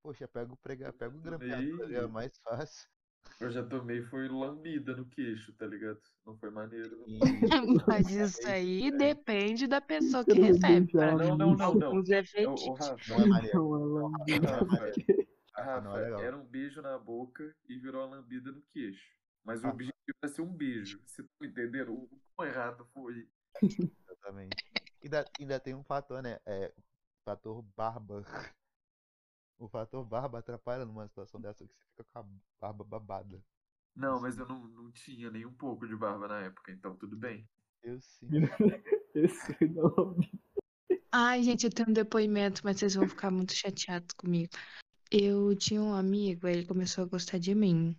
[0.02, 2.90] Poxa, pega o prega, pega o grampeador é mais fácil.
[3.40, 6.00] Eu já tomei, foi lambida no queixo, tá ligado?
[6.26, 7.06] Não foi maneiro.
[7.88, 10.92] Mas isso aí depende da pessoa que recebe.
[10.94, 11.88] Não, não, não, não.
[11.88, 12.70] Alguns é fetiche.
[12.72, 14.12] Rafa, Não é maneiro.
[15.56, 19.06] Rafa, não é era um beijo na boca e virou uma lambida no queixo.
[19.44, 19.72] Mas o Ah.
[19.72, 21.00] objetivo era ser um beijo.
[21.06, 21.94] Você tá entendendo?
[21.94, 23.28] O quão errado foi.
[23.64, 24.56] Exatamente.
[25.04, 26.40] Ainda, ainda tem um fator, né?
[26.46, 26.74] É,
[27.26, 28.24] fator barba.
[29.58, 32.26] O fator barba atrapalha numa situação dessa que você fica com a
[32.60, 33.44] barba babada.
[33.96, 37.18] Não, mas eu não, não tinha nem um pouco de barba na época, então tudo
[37.18, 37.50] bem.
[37.82, 38.28] Eu sim.
[39.16, 40.16] Esse não.
[41.12, 44.52] Ai, gente, eu tenho um depoimento, mas vocês vão ficar muito chateados comigo.
[45.10, 47.96] Eu tinha um amigo, ele começou a gostar de mim.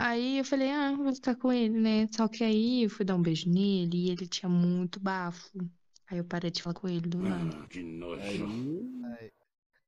[0.00, 2.06] Aí eu falei, ah, vou ficar com ele, né?
[2.14, 5.58] Só que aí eu fui dar um beijo nele e ele tinha muito bafo.
[6.06, 7.66] Aí eu parei de falar com ele do nada.
[7.66, 8.22] Que nojo.
[8.22, 9.32] Aí,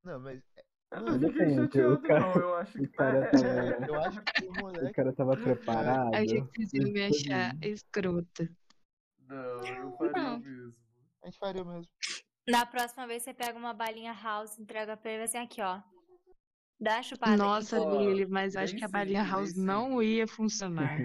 [0.03, 2.41] Não, mas é, Eu Não, não fiquei o chateado, cara- não.
[2.41, 3.41] Eu acho o que cara tá- tava-
[3.87, 4.93] eu acho que o o moleque.
[4.93, 6.15] cara tava preparado.
[6.15, 8.49] Achei que vocês iam me achar escrota.
[9.27, 10.39] Não, eu faria Não.
[10.39, 10.73] mesmo.
[11.23, 11.87] A gente faria mesmo.
[12.49, 15.79] Na próxima vez você pega uma balinha house, entrega pra ele assim, aqui, ó.
[16.79, 17.37] Dá a chupada.
[17.37, 19.63] Nossa, Ó, Lili, mas acho que a balinha house sempre.
[19.63, 20.97] não ia funcionar.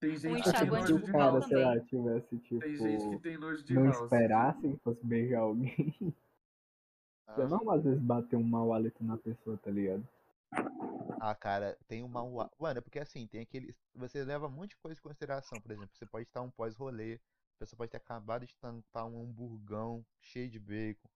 [0.00, 1.84] Tem gente Um que tem nojo de o cara, sei lá, também.
[1.86, 4.00] tivesse, tipo, Tem gente que tem nojo de não house.
[4.02, 6.14] esperasse que fosse beijar alguém.
[7.36, 10.06] Ah, normal às vezes bater um mau hálito na pessoa, tá ligado?
[11.20, 12.22] Ah, cara, tem uma.
[12.22, 13.74] ua- Mano, é porque assim, tem aquele.
[13.94, 15.60] Você leva um monte de coisa em consideração.
[15.60, 17.20] Por exemplo, você pode estar um pós-rolê.
[17.56, 21.08] A pessoa pode ter acabado de tampar um hamburgão cheio de bacon.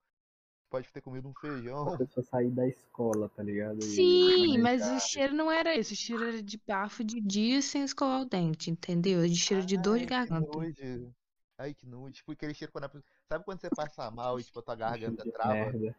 [0.71, 1.97] Pode ter comido um A feijão.
[1.97, 3.79] pessoa sair da escola, tá ligado?
[3.81, 5.93] E- Sim, mas o cheiro não era esse.
[5.93, 9.27] O cheiro era de bafo de dia sem escovar o dente, entendeu?
[9.27, 10.51] De cheiro de dor de Ai, que garganta.
[10.51, 11.15] nojo.
[11.59, 12.13] Ai, que nojo.
[12.13, 13.05] Tipo aquele cheiro quando a pessoa.
[13.29, 15.55] Sabe quando você passa mal e tipo a tua garganta trava?
[15.55, 15.97] merda.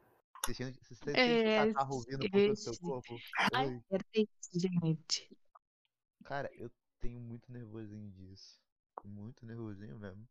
[0.47, 3.19] Você sente, você sente É, o catarro vindo por todo o seu corpo?
[3.53, 3.81] Ai,
[4.13, 5.29] isso, gente.
[6.23, 8.59] Cara, eu tenho muito nervosinho disso.
[9.03, 10.27] Muito nervosinho mesmo.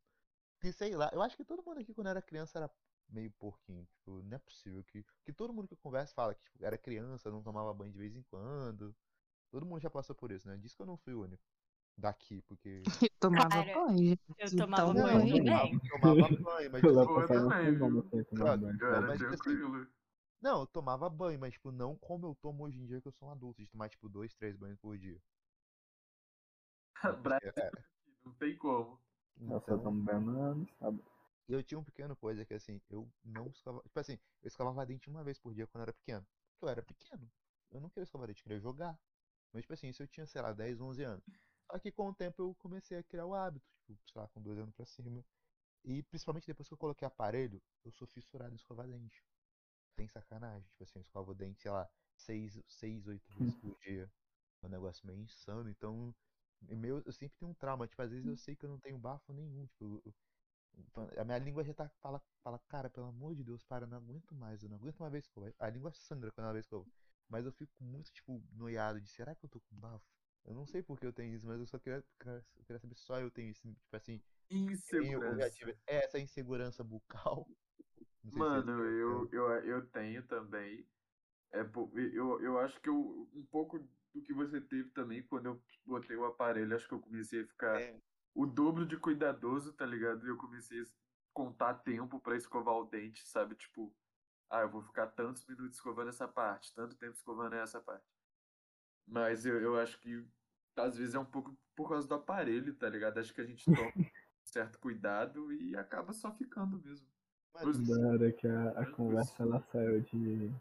[0.63, 2.71] E sei lá, eu acho que todo mundo aqui quando era criança era
[3.11, 3.87] meio porquinho.
[3.87, 5.05] Tipo, não é possível que.
[5.25, 7.99] Que todo mundo que eu converso fala que tipo, era criança, não tomava banho de
[7.99, 8.95] vez em quando.
[9.51, 10.57] Todo mundo já passou por isso, né?
[10.57, 11.43] Diz que eu não fui o único.
[11.97, 12.83] Daqui, porque.
[12.83, 12.85] Eu
[13.21, 14.19] tomava Cara, banho.
[14.39, 15.71] Eu Então, tomava não, banho não.
[15.71, 15.81] também.
[15.89, 16.83] Tomava banho, mas.
[16.83, 17.73] Lá tipo, passava também,
[18.11, 18.81] sem tomar Brother, banho.
[18.83, 19.87] Eu era mas, tipo assim.
[20.41, 23.13] Não, eu tomava banho, mas tipo, não como eu tomo hoje em dia que eu
[23.13, 25.21] sou um adulto, de tomar tipo dois, três banhos por dia.
[27.23, 27.71] Brasil, É,
[28.25, 28.99] não tem como.
[29.41, 31.05] Eu então, tomo banho no sábado.
[31.49, 33.85] E eu tinha um pequeno coisa que assim, eu não escovava.
[33.85, 36.27] Tipo assim, eu escovava dente uma vez por dia quando eu era pequeno.
[36.53, 37.31] Porque eu era pequeno.
[37.71, 38.99] Eu não queria escovar dente, eu queria jogar.
[39.53, 41.25] Mas tipo assim, isso eu tinha, sei lá, 10, 11 anos.
[41.71, 44.43] Só que com o tempo eu comecei a criar o hábito, tipo, sei lá, com
[44.43, 45.25] 2 anos pra cima.
[45.85, 49.23] E principalmente depois que eu coloquei aparelho, eu sou fissurado em escovar dente.
[49.97, 50.69] Sem sacanagem.
[50.69, 54.11] Tipo assim, eu escovo o dente, sei lá, 6, 6 8 vezes por dia.
[54.63, 55.71] É um negócio meio insano.
[55.71, 56.15] Então,
[56.61, 57.87] meu, eu sempre tenho um trauma.
[57.87, 59.67] Tipo, às vezes eu sei que eu não tenho bafo nenhum.
[59.67, 60.15] Tipo, eu-
[61.21, 61.89] a minha língua já tá.
[62.03, 65.01] Fala, fala, cara, pelo amor de Deus, para, eu não aguento mais, eu não aguento
[65.01, 65.53] uma vez escova.
[65.59, 66.87] A língua sangra quando ela vez escova.
[67.29, 70.05] Mas eu fico muito, tipo, noiado de será que eu tô com bafo?
[70.45, 72.95] Eu não sei por que eu tenho isso, mas eu só queria, eu queria saber
[72.95, 74.23] só eu tenho isso, tipo assim,
[74.97, 75.51] tenho, eu Insegurança.
[75.51, 77.47] tive é, essa insegurança bucal.
[78.33, 80.87] É Mano, esse que eu, eu, eu tenho também.
[81.53, 83.79] É, eu, eu acho que eu, um pouco
[84.13, 87.47] do que você teve também quando eu botei o aparelho, acho que eu comecei a
[87.47, 88.01] ficar É.
[88.35, 90.27] o dobro de cuidadoso, tá ligado?
[90.27, 90.85] E eu comecei a
[91.33, 93.55] contar tempo pra escovar o dente, sabe?
[93.55, 93.95] Tipo,
[94.51, 98.07] ah, eu vou ficar tantos minutos escovando essa parte, tanto tempo escovando essa parte.
[99.07, 100.27] Mas eu, eu acho que
[100.77, 103.19] às vezes é um pouco por causa do aparelho, tá ligado?
[103.19, 103.93] Acho que a gente toma
[104.45, 107.16] certo cuidado e acaba só ficando mesmo.
[107.65, 110.53] Mano, Os- Da hora que a, a conversa ela saiu de.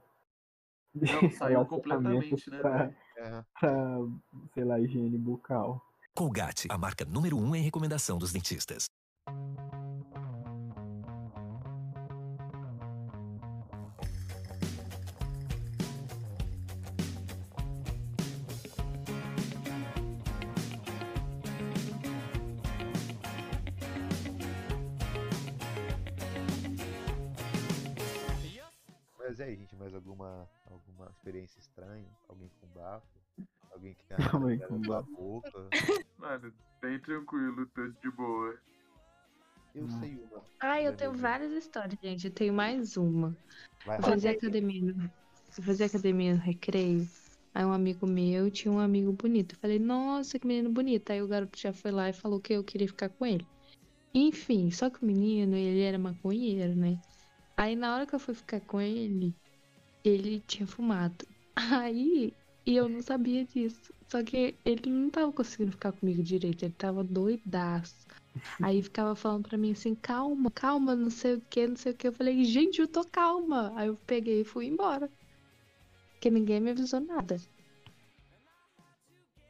[0.93, 3.98] Não, saiu completamente, né, Pra, é, pra,
[4.54, 5.82] sei lá, higiene bucal.
[6.16, 8.86] Colgate, a marca número 1 um em recomendação dos dentistas.
[29.36, 32.08] Mas e aí, gente, mais alguma, alguma experiência estranha?
[32.30, 33.06] Alguém com bafo?
[33.74, 35.12] Alguém que tem Alguém a com na bafo.
[35.14, 35.60] boca?
[36.18, 38.58] Mano, bem tranquilo, tô de boa.
[39.76, 40.00] Eu Hum.
[40.00, 40.42] sei uma.
[40.62, 42.28] Ah, eu tenho várias histórias, gente.
[42.28, 43.36] Eu tenho mais uma.
[43.86, 45.12] Vai, fazia academia no,
[45.64, 47.06] fazia academia no recreio.
[47.54, 49.56] Aí um amigo meu tinha um amigo bonito.
[49.56, 51.10] Eu falei, nossa, que menino bonito.
[51.10, 53.46] Aí o garoto já foi lá e falou que eu queria ficar com ele.
[54.14, 56.98] Enfim, só que o menino, ele era maconheiro, né?
[57.58, 59.34] Aí na hora que eu fui ficar com ele,
[60.03, 61.26] ele tinha fumado.
[61.56, 62.34] Aí,
[62.66, 63.93] e eu não sabia disso.
[64.08, 68.06] Só que ele não tava conseguindo ficar comigo direito, ele tava doidaço.
[68.62, 71.95] Aí ficava falando pra mim assim, calma, calma, não sei o que, não sei o
[71.95, 72.08] que.
[72.08, 73.74] Eu falei, gente, eu tô calma.
[73.76, 75.10] Aí eu peguei e fui embora.
[76.12, 77.38] Porque ninguém me avisou nada.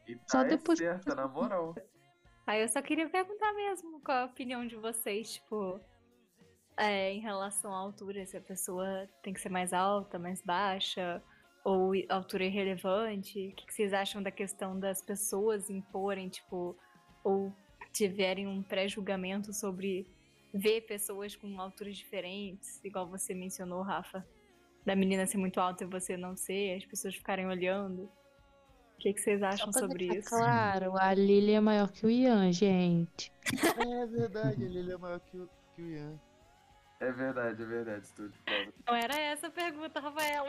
[0.08, 1.76] E tá Só depois certa, na moral.
[2.45, 5.80] Aí eu só queria perguntar mesmo qual a opinião de vocês, tipo,
[6.78, 11.22] é, em relação à altura, se a pessoa tem que ser mais alta, mais baixa,
[11.64, 13.50] ou altura irrelevante.
[13.50, 16.78] O que, que vocês acham da questão das pessoas imporem, tipo,
[17.24, 17.52] ou
[17.92, 20.06] tiverem um pré-julgamento sobre
[20.54, 24.26] ver pessoas com alturas diferentes, igual você mencionou, Rafa,
[24.86, 28.04] da menina ser muito alta e você não ser, as pessoas ficarem olhando.
[28.04, 30.30] O que, que vocês acham sobre isso?
[30.30, 33.32] Claro, a Lily é maior que o Ian, gente.
[33.78, 36.20] É verdade, ele é maior que o, que o Ian.
[37.00, 38.74] É verdade, é verdade, estou de prova.
[38.88, 40.48] Não era essa a pergunta, Rafaela.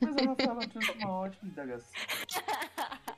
[0.00, 2.02] Mas ela fala trouxe uma ótima indagação.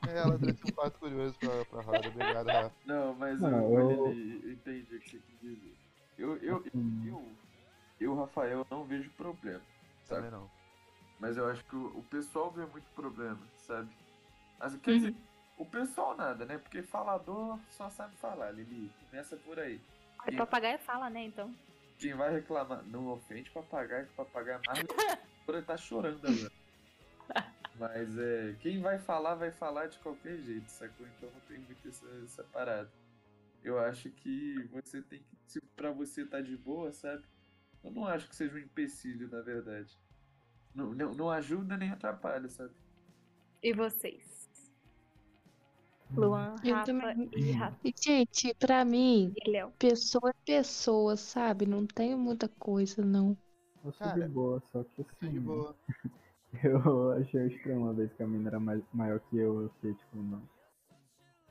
[0.08, 2.08] É, ela trouxe um fato curioso pra, pra roda.
[2.08, 2.74] Obrigado, Rafa.
[2.84, 4.06] Não, mas Não, eu, eu-
[4.44, 5.74] eu entendi o que você quis dizer.
[6.18, 7.02] Eu, eu, Hum.
[7.06, 7.32] eu,
[8.00, 9.62] eu, Rafael, não vejo problema,
[10.04, 10.22] sabe?
[10.22, 10.50] Também não.
[11.18, 13.88] Mas eu acho que o, o pessoal vê muito problema, sabe?
[14.60, 15.14] Assim, quer dizer,
[15.56, 16.58] o pessoal nada, né?
[16.58, 18.92] Porque falador só sabe falar, Lili.
[19.08, 19.80] Começa por aí.
[20.26, 21.54] É papagaio fala, né, então.
[21.98, 24.86] Quem vai reclamar, não ofende papagaio, que papagaio é mais.
[25.44, 26.52] Por ele tá chorando agora.
[27.78, 28.54] Mas é.
[28.60, 31.06] Quem vai falar, vai falar de qualquer jeito, sacou?
[31.06, 32.90] Então não tem muito essa, essa parada.
[33.62, 35.36] Eu acho que você tem que.
[35.46, 37.24] Se pra você tá de boa, sabe?
[37.82, 39.98] Eu não acho que seja um empecilho, na verdade.
[40.74, 42.72] Não, não, não ajuda nem atrapalha, sabe?
[43.62, 44.43] E vocês?
[46.16, 47.30] Luan, Eu Rafa também.
[47.36, 49.72] e Rafa E, gente, pra mim, e Léo.
[49.78, 51.66] pessoa é pessoa, sabe?
[51.66, 53.36] Não tem muita coisa, não.
[53.84, 55.76] Eu sou Cara, de boa, só que de assim, boa.
[56.64, 59.94] eu achei estranho uma vez que a menina era mais, maior que eu, eu fiquei
[59.94, 60.42] tipo, não.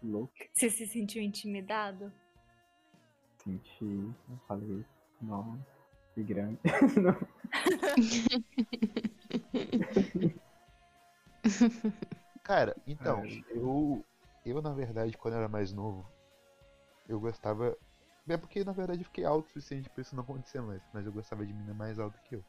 [0.03, 2.11] Louco, Você se sentiu intimidado?
[3.43, 3.85] senti,
[4.29, 4.85] eu falei,
[5.21, 5.59] nossa,
[6.13, 6.59] que grande.
[7.01, 7.17] Não.
[12.43, 14.03] Cara, então, eu,
[14.45, 16.05] eu na verdade, quando eu era mais novo,
[17.07, 17.77] eu gostava.
[18.27, 21.05] É porque na verdade eu fiquei alto o suficiente pra isso não acontecer mais, mas
[21.05, 22.45] eu gostava de menina mais alta que eu.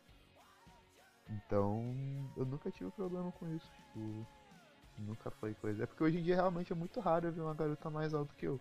[1.29, 1.97] Então,
[2.37, 4.27] eu nunca tive problema com isso, tipo,
[4.99, 5.83] nunca foi coisa.
[5.85, 8.35] É porque hoje em dia realmente é muito raro eu ver uma garota mais alta
[8.35, 8.61] que eu.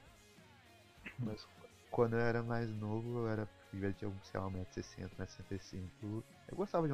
[1.19, 1.45] Mas
[1.89, 6.23] quando eu era mais novo, eu era, devia ter, sei lá, 1,60m, 1,65m.
[6.47, 6.87] Eu gostava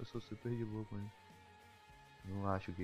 [0.00, 1.20] eu, sou super de boa com isso.
[2.24, 2.82] Não acho que.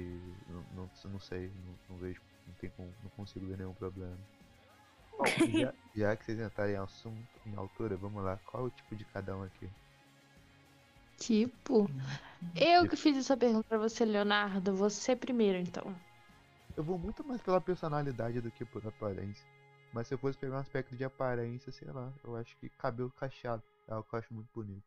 [0.48, 2.20] Não, não, não sei, não, não vejo.
[2.46, 4.18] Não, tem, como- não consigo ver nenhum problema.
[5.18, 5.24] Bom,
[5.58, 8.38] já, já que vocês entraram em assunto, em altura, vamos lá.
[8.46, 9.68] Qual é o tipo de cada um aqui?
[11.18, 11.90] Tipo,
[12.54, 14.74] eu que fiz essa pergunta pra você, Leonardo.
[14.76, 15.94] Você primeiro, então.
[16.76, 19.44] Eu vou muito mais pela personalidade do que por aparência.
[19.92, 23.10] Mas se eu fosse pegar um aspecto de aparência, sei lá, eu acho que cabelo
[23.10, 24.84] cacheado é algo que eu acho muito bonito.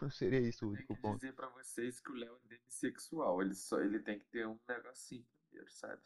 [0.12, 1.26] Seria isso o Tem único que ponto.
[1.26, 3.42] dizer pra vocês que o Léo é demissexual.
[3.42, 6.02] Ele, só, ele tem que ter um negocinho primeiro, sabe?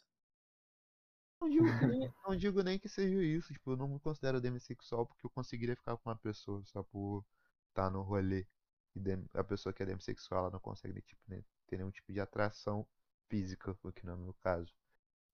[1.41, 4.41] Não digo, que nem, não digo nem que seja isso, tipo, eu não me considero
[4.41, 7.24] demissexual porque eu conseguiria ficar com uma pessoa só por
[7.68, 8.47] estar no rolê.
[8.95, 12.12] E dem- a pessoa que é demissexual, ela não consegue tipo, nem ter nenhum tipo
[12.12, 12.86] de atração
[13.28, 14.72] física, o que não é o meu caso.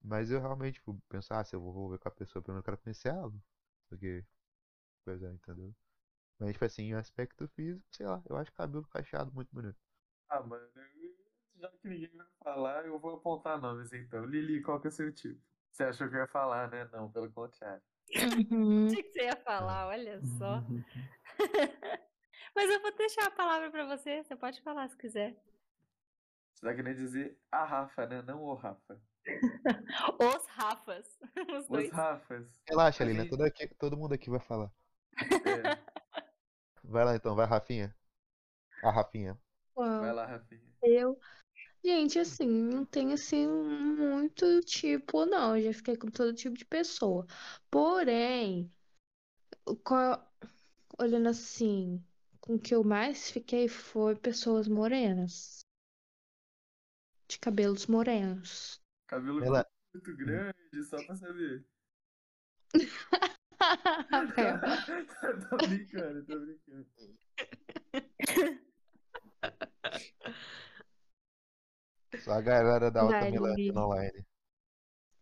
[0.02, 2.64] Mas eu realmente, tipo, penso, ah, se eu vou envolver com a pessoa, primeiro eu
[2.64, 3.32] quero conhecer ela.
[3.90, 4.24] Porque,
[5.04, 5.74] coisa, entendeu?
[6.38, 9.78] Mas, tipo assim, em aspecto físico, sei lá, eu acho cabelo cacheado muito bonito.
[10.28, 10.68] Ah, mano,
[11.58, 14.24] já que ninguém vai falar, eu vou apontar nomes então.
[14.24, 15.40] Lili, qual que é o seu tipo?
[15.70, 16.88] Você achou que eu ia falar, né?
[16.92, 17.82] Não, pelo contrário.
[18.50, 18.86] Uhum.
[18.86, 20.62] Achei que você ia falar, olha só.
[22.54, 24.22] Mas eu vou deixar a palavra pra você.
[24.22, 25.36] Você pode falar se quiser.
[26.54, 28.22] Você tá querendo dizer a Rafa, né?
[28.22, 28.98] Não o Rafa.
[30.18, 31.18] Os Rafas.
[31.50, 31.90] Os Os dois.
[31.90, 32.62] Rafas.
[32.68, 34.70] Relaxa, Lina, gente- todo, aqui, todo mundo aqui vai falar.
[35.18, 35.78] É,
[36.88, 37.94] Vai lá então, vai, Rafinha.
[38.82, 39.38] A Rafinha.
[39.76, 40.00] Uau.
[40.00, 40.62] vai lá, Rafinha.
[40.82, 41.18] Eu.
[41.84, 45.56] Gente, assim, não tem assim muito tipo, não.
[45.56, 47.26] Eu já fiquei com todo tipo de pessoa.
[47.70, 48.70] Porém,
[49.64, 50.24] o qual-
[50.98, 52.04] olhando assim,
[52.40, 55.60] com o que eu mais fiquei foi pessoas morenas.
[57.28, 58.80] De cabelos morenos.
[59.06, 61.64] Cabelo Ela- muito grande, só pra saber.
[65.50, 66.86] Tô brincando, tô brincando.
[72.18, 73.78] Só a galera da alta Vai, melanina Lili.
[73.78, 74.26] online.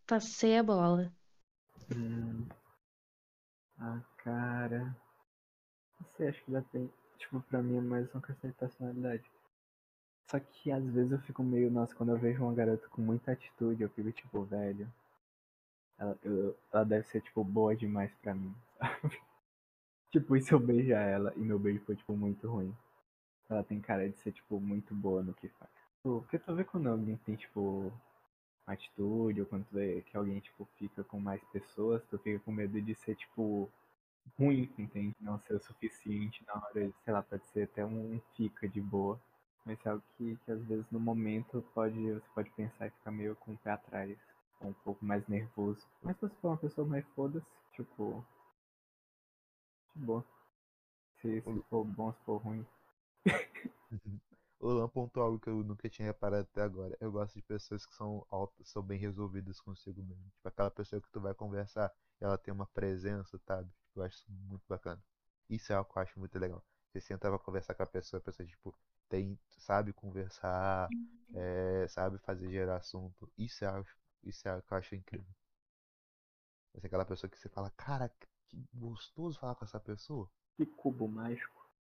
[0.07, 1.13] Passei a bola.
[1.95, 2.47] Hum.
[3.79, 4.97] Ah, cara.
[6.01, 6.93] Não sei, acho que depende.
[7.19, 9.25] Tipo, pra mim é mais uma questão de personalidade.
[10.31, 13.33] Só que às vezes eu fico meio, nossa, quando eu vejo uma garota com muita
[13.33, 14.91] atitude, eu fico tipo, velho.
[15.99, 18.91] Ela, eu- ela deve ser, tipo, boa demais pra mim, sabe?
[20.13, 22.75] Tipo, e se eu beijar ela e meu beijo foi, tipo, muito ruim?
[23.51, 25.71] Ela tem cara de ser, tipo, muito boa no que faz.
[25.99, 27.93] Tipo, Porque tu vê quando alguém tem, tipo,
[28.67, 32.53] atitude, ou quando tu vê que alguém, tipo, fica com mais pessoas, tu fica com
[32.53, 33.71] medo de ser, tipo,
[34.39, 35.15] ruim, entende?
[35.21, 39.21] Não ser o suficiente na hora, sei lá, pode ser até um fica de boa.
[39.65, 43.11] Mas é algo que, que às vezes no momento pode, você pode pensar e ficar
[43.13, 44.17] meio com o pé atrás,
[44.69, 45.87] um pouco mais nervoso.
[46.03, 48.25] Mas se você for uma pessoa mais foda-se, tipo.
[49.95, 50.25] De boa.
[51.21, 52.67] Se, se for bom, se for ruim.
[54.65, 56.97] O Lan pontuou algo que eu nunca tinha reparado até agora.
[56.99, 60.25] Eu gosto de pessoas que são altas, são bem resolvidas consigo mesmo.
[60.31, 63.71] Tipo, aquela pessoa que tu vai conversar, ela tem uma presença, sabe?
[63.95, 65.03] Eu acho isso muito bacana.
[65.51, 66.65] Isso é algo que eu acho muito legal.
[66.91, 68.75] Você senta pra conversar com a pessoa, a pessoa, tipo,
[69.07, 70.89] tem, sabe conversar,
[71.35, 73.31] é, sabe fazer gerar assunto.
[73.37, 73.87] Isso é algo,
[74.25, 75.35] isso é algo que eu acho incrível.
[76.75, 78.29] Essa é aquela pessoa que você fala, cara, que
[78.73, 80.31] gostoso falar com essa pessoa.
[80.57, 81.71] Que cubo mágico.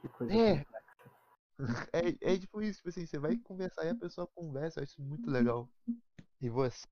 [0.00, 0.66] Que coisa É.
[1.90, 4.92] É, é tipo isso, tipo assim, você vai conversar e a pessoa conversa, eu acho
[4.92, 5.66] isso muito legal.
[6.38, 6.86] E você,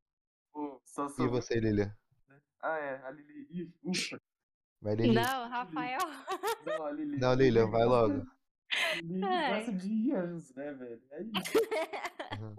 [0.51, 1.95] Pô, só e você, Lilia?
[2.27, 2.41] né?
[2.61, 3.75] Ah, é, a Lili.
[3.83, 4.19] Ufa.
[4.81, 5.15] Vai, Lili.
[5.15, 5.99] Não, Rafael.
[6.65, 7.19] Não, a Lili.
[7.19, 8.27] Não, Lilian, vai logo.
[9.03, 10.09] Lili gosta de
[10.55, 11.03] né, velho?
[11.11, 12.41] É isso.
[12.41, 12.57] Uhum.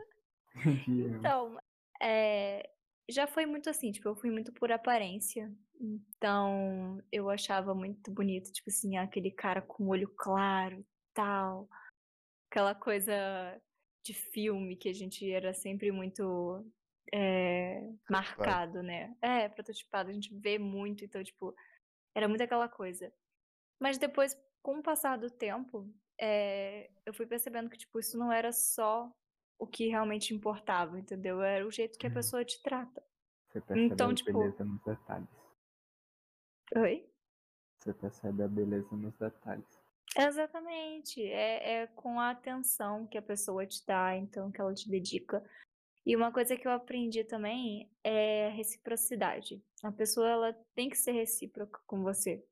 [0.88, 1.58] Então,
[2.02, 2.70] é,
[3.10, 5.52] já foi muito assim, tipo, eu fui muito por aparência.
[5.80, 11.68] Então, eu achava muito bonito, tipo assim, aquele cara com olho claro e tal.
[12.50, 13.14] Aquela coisa
[14.04, 16.66] de filme que a gente era sempre muito
[17.14, 19.16] é, marcado, né?
[19.22, 21.56] É, prototipado, a gente vê muito, então, tipo,
[22.16, 23.12] era muito aquela coisa.
[23.80, 28.32] Mas depois, com o passar do tempo, é, eu fui percebendo que, tipo, isso não
[28.32, 29.12] era só
[29.58, 31.42] o que realmente importava, entendeu?
[31.42, 32.16] Era o jeito que a Uhum.
[32.16, 33.04] pessoa te trata.
[33.50, 35.30] Você percebe Então, a tipo- beleza nos detalhes.
[36.76, 37.10] Oi?
[37.80, 39.66] Você percebe a beleza nos detalhes.
[40.18, 41.22] Exatamente.
[41.24, 45.44] É, é com a atenção que a pessoa te dá, então, que ela te dedica.
[46.06, 49.64] E uma coisa que eu aprendi também é a reciprocidade.
[49.84, 52.46] A pessoa, ela tem que ser recíproca com você.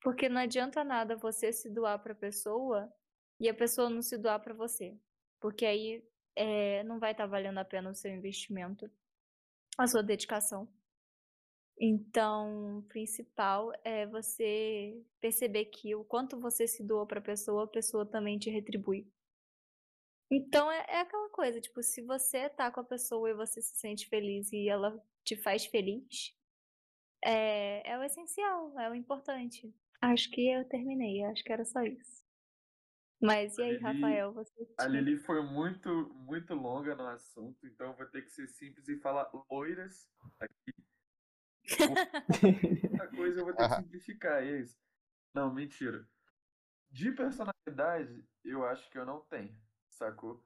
[0.00, 2.92] Porque não adianta nada você se doar para a pessoa
[3.40, 4.96] e a pessoa não se doar para você.
[5.40, 6.04] Porque aí
[6.36, 8.90] é, não vai estar valendo a pena o seu investimento,
[9.78, 10.68] a sua dedicação.
[11.78, 17.64] Então, o principal é você perceber que o quanto você se doa para a pessoa,
[17.64, 19.06] a pessoa também te retribui.
[20.30, 23.76] Então, é, é aquela coisa, tipo, se você tá com a pessoa e você se
[23.76, 26.34] sente feliz e ela te faz feliz,
[27.24, 29.74] é, é o essencial, é o importante.
[30.00, 32.21] Acho que eu terminei, acho que era só isso.
[33.22, 37.88] Mas e aí, Lili- Rafael, você A Lili foi muito, muito longa no assunto, então
[37.88, 40.08] eu vou ter que ser simples e falar loiras
[40.40, 40.72] aqui.
[42.42, 44.78] Muita coisa eu vou ter que simplificar, é isso.
[45.34, 46.06] Não, mentira.
[46.90, 49.58] De personalidade, eu acho que eu não tenho,
[49.88, 50.44] sacou?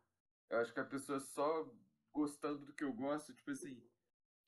[0.48, 1.68] Eu acho que a pessoa só
[2.12, 3.82] gostando do que eu gosto, tipo assim,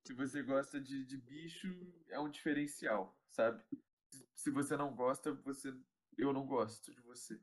[0.06, 1.68] se você gosta de, de bicho,
[2.08, 3.62] é um diferencial, sabe?
[4.12, 5.74] Se, se você não gosta, você
[6.16, 7.40] eu não gosto de você.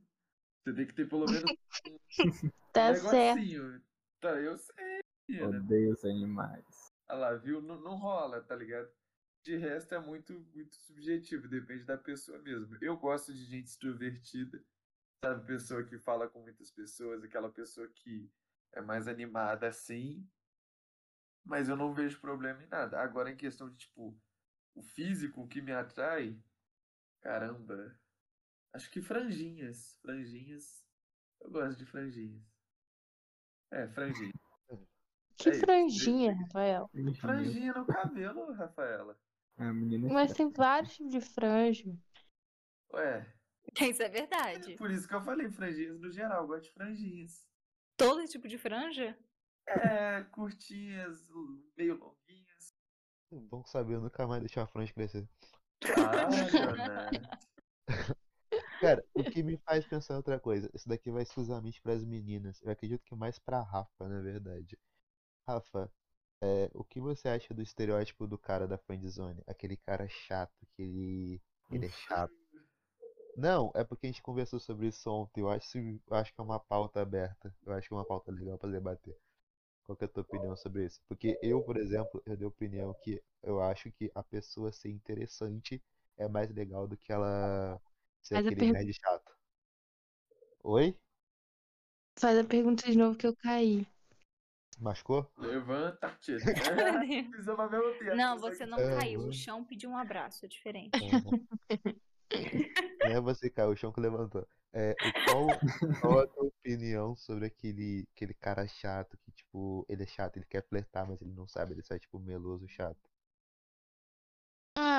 [0.65, 1.43] Você tem que ter pelo menos
[2.49, 3.83] um Tá certo.
[4.19, 4.99] Tá, eu sei,
[5.29, 5.59] menina.
[5.59, 6.91] Odeio os animais.
[7.07, 7.61] Olha lá, viu?
[7.61, 8.89] Não, não rola, tá ligado?
[9.43, 12.75] De resto é muito, muito subjetivo, depende da pessoa mesmo.
[12.81, 14.59] Eu gosto de gente extrovertida,
[15.23, 15.45] sabe?
[15.45, 18.27] Pessoa que fala com muitas pessoas, aquela pessoa que
[18.73, 20.27] é mais animada assim.
[21.43, 22.99] Mas eu não vejo problema em nada.
[22.99, 24.19] Agora, em questão de, tipo,
[24.73, 26.35] o físico, o que me atrai,
[27.21, 27.95] caramba.
[28.75, 29.97] Acho que franjinhas.
[30.01, 30.83] Franjinhas.
[31.39, 32.43] Eu gosto de franjinhas.
[33.71, 34.33] É, franjinha.
[35.37, 35.65] Que É isso.
[35.65, 36.89] franjinha, Rafael.
[37.19, 39.19] Franjinha no cabelo, Rafaela.
[39.57, 41.93] A menina Mas tem vários tipos de franja.
[42.93, 43.33] Ué,
[43.81, 44.75] Isso é verdade.
[44.77, 47.45] por isso que eu falei franjinhas no geral, eu gosto de franjinhas.
[47.97, 49.17] Todo tipo de franja?
[49.67, 51.29] É, curtinhas,
[51.77, 52.73] meio longuinhas.
[53.29, 55.27] Bom saber, eu nunca mais deixar a franja crescer.
[55.97, 56.29] Ah.
[58.81, 62.61] Cara, o que me faz pensar outra coisa, isso daqui vai exclusivamente para as meninas.
[62.61, 64.77] Eu acredito que mais pra Rafa, na verdade.
[65.47, 65.91] Rafa,
[66.41, 69.43] é, o que você acha do estereótipo do cara da friendzone?
[69.47, 72.33] Aquele cara chato, que ele, ele é chato.
[73.37, 75.41] Não, é porque a gente conversou sobre isso ontem.
[75.41, 77.53] Eu acho, eu acho que é uma pauta aberta.
[77.65, 79.15] Eu acho que é uma pauta legal para debater.
[79.85, 81.01] Qual é a tua opinião sobre isso?
[81.07, 85.81] Porque eu, por exemplo, eu dei opinião que eu acho que a pessoa ser interessante
[86.17, 87.79] é mais legal do que ela
[88.25, 89.35] ser Mas a aquele pergu- nerd chato.
[90.63, 90.97] Oi?
[92.17, 93.87] Faz a pergunta de novo que eu caí.
[94.79, 95.31] Machucou?
[95.37, 98.15] Levanta, a mesma piada.
[98.15, 99.21] Não, você não É, caiu.
[99.27, 100.97] O chão pediu um abraço, é diferente.
[101.01, 101.45] Uhum.
[103.01, 104.45] Não é você caiu, o chão que levantou.
[104.73, 104.93] É,
[105.29, 105.47] qual,
[106.01, 110.45] qual a tua opinião sobre aquele, aquele cara chato que, tipo, ele é chato, ele
[110.45, 112.99] quer flertar, mas ele não sabe, ele só é, tipo, meloso chato.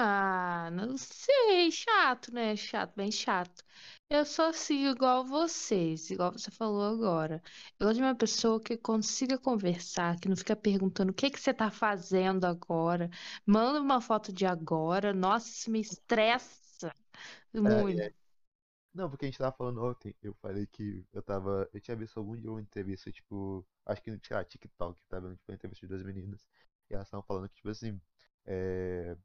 [0.09, 1.71] Ah, não sei.
[1.73, 2.55] Chato, né?
[2.57, 3.65] Chato, bem chato.
[4.09, 7.43] Eu sou assim, igual vocês, igual você falou agora.
[7.79, 11.41] Eu gosto de uma pessoa que consiga conversar, que não fica perguntando o que que
[11.41, 13.11] você tá fazendo agora.
[13.45, 15.13] Manda uma foto de agora.
[15.13, 16.95] Nossa, isso me estressa
[17.55, 18.01] muito.
[18.01, 18.13] é.
[18.95, 21.69] Não, porque a gente tava falando ontem, eu falei que eu tava.
[21.73, 23.67] Eu tinha visto algum dia uma entrevista, tipo.
[23.85, 25.37] Acho que, sei lá, TikTok, tá vendo?
[25.37, 26.49] Tipo, uma entrevista de duas meninas.
[26.91, 28.01] E elas estavam falando que, tipo assim.
[28.47, 29.17] É,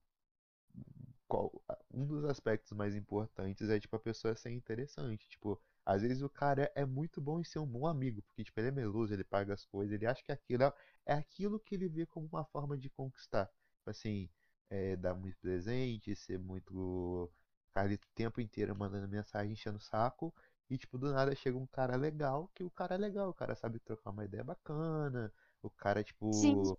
[1.32, 1.49] qual,
[1.89, 5.29] um dos aspectos mais importantes é, tipo, a pessoa ser interessante.
[5.29, 8.59] Tipo, às vezes o cara é muito bom em ser um bom amigo, porque, tipo,
[8.59, 10.73] ele é meloso, ele paga as coisas, ele acha que aquilo é,
[11.05, 13.45] é aquilo que ele vê como uma forma de conquistar.
[13.77, 14.29] Tipo assim,
[14.69, 17.32] é, dar muito presente, ser muito.
[17.67, 20.34] Ficar ali o tempo inteiro mandando mensagem, enchendo o saco.
[20.69, 23.55] E, tipo, do nada chega um cara legal, que o cara é legal, o cara
[23.55, 26.29] sabe trocar uma ideia bacana, o cara, tipo.
[26.34, 26.75] Sim.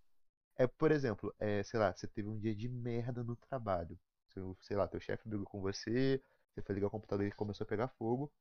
[0.57, 3.98] É, por exemplo, é, sei lá, você teve um dia de merda no trabalho.
[4.35, 6.22] Seu, sei lá, teu chefe brigou com você,
[6.55, 8.33] você foi ligar o computador e começou a pegar fogo.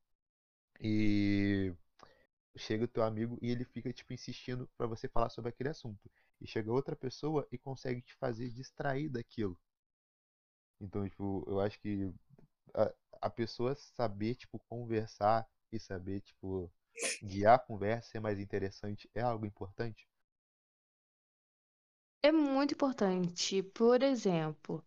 [0.81, 1.73] E
[2.57, 6.09] chega o teu amigo e ele fica, tipo, insistindo pra você falar sobre aquele assunto.
[6.41, 9.57] E chega outra pessoa e consegue te fazer distrair daquilo.
[10.81, 12.13] Então, tipo, eu acho que
[12.75, 16.71] a, a pessoa saber, tipo, conversar e saber, tipo,
[17.23, 20.07] guiar a conversa, ser mais interessante é algo importante.
[22.23, 23.61] É muito importante.
[23.61, 24.83] Por exemplo,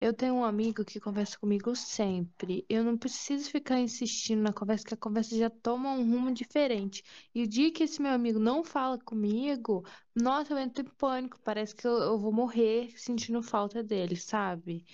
[0.00, 2.64] eu tenho um amigo que conversa comigo sempre.
[2.68, 7.04] Eu não preciso ficar insistindo na conversa, que a conversa já toma um rumo diferente.
[7.34, 9.84] E o dia que esse meu amigo não fala comigo,
[10.14, 11.38] nossa, eu entro em pânico.
[11.44, 14.86] Parece que eu, eu vou morrer sentindo falta dele, sabe?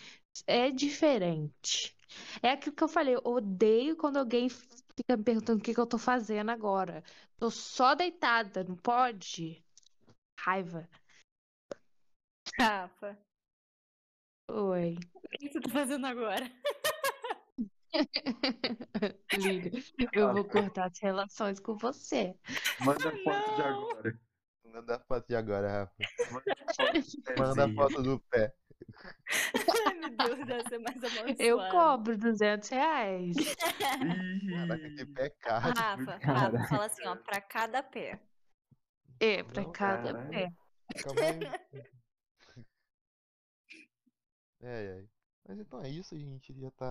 [0.47, 1.97] É diferente.
[2.43, 5.81] É aquilo que eu falei, eu odeio quando alguém fica me perguntando o que que
[5.81, 7.05] eu tô fazendo agora.
[7.39, 9.63] Tô só deitada, não pode?
[10.39, 10.89] Raiva.
[12.59, 13.19] Rafa,
[14.49, 14.97] Oi.
[15.25, 16.51] o que você tá fazendo agora?
[19.39, 19.71] Lília,
[20.13, 22.35] eu vou cortar as relações com você.
[22.81, 24.21] Manda a foto de agora.
[24.65, 25.95] Manda a foto de agora, Rafa.
[26.31, 26.93] Manda a foto
[27.23, 27.75] do Manda a pezinho.
[27.75, 28.55] foto do pé.
[29.87, 31.43] Ai, meu Deus, deve ser mais amaldiçoado.
[31.43, 33.37] Eu cobro 200 reais.
[33.79, 35.75] Caraca, que pé caro.
[35.75, 36.19] Rafa.
[36.23, 38.21] Rafa, fala assim, ó, pra cada pé.
[39.19, 40.31] É, pra Não, cada caralho.
[40.31, 40.49] pé.
[41.03, 41.91] Calma aí.
[44.61, 45.05] É, é.
[45.49, 46.89] Mas então é isso, a gente já tá.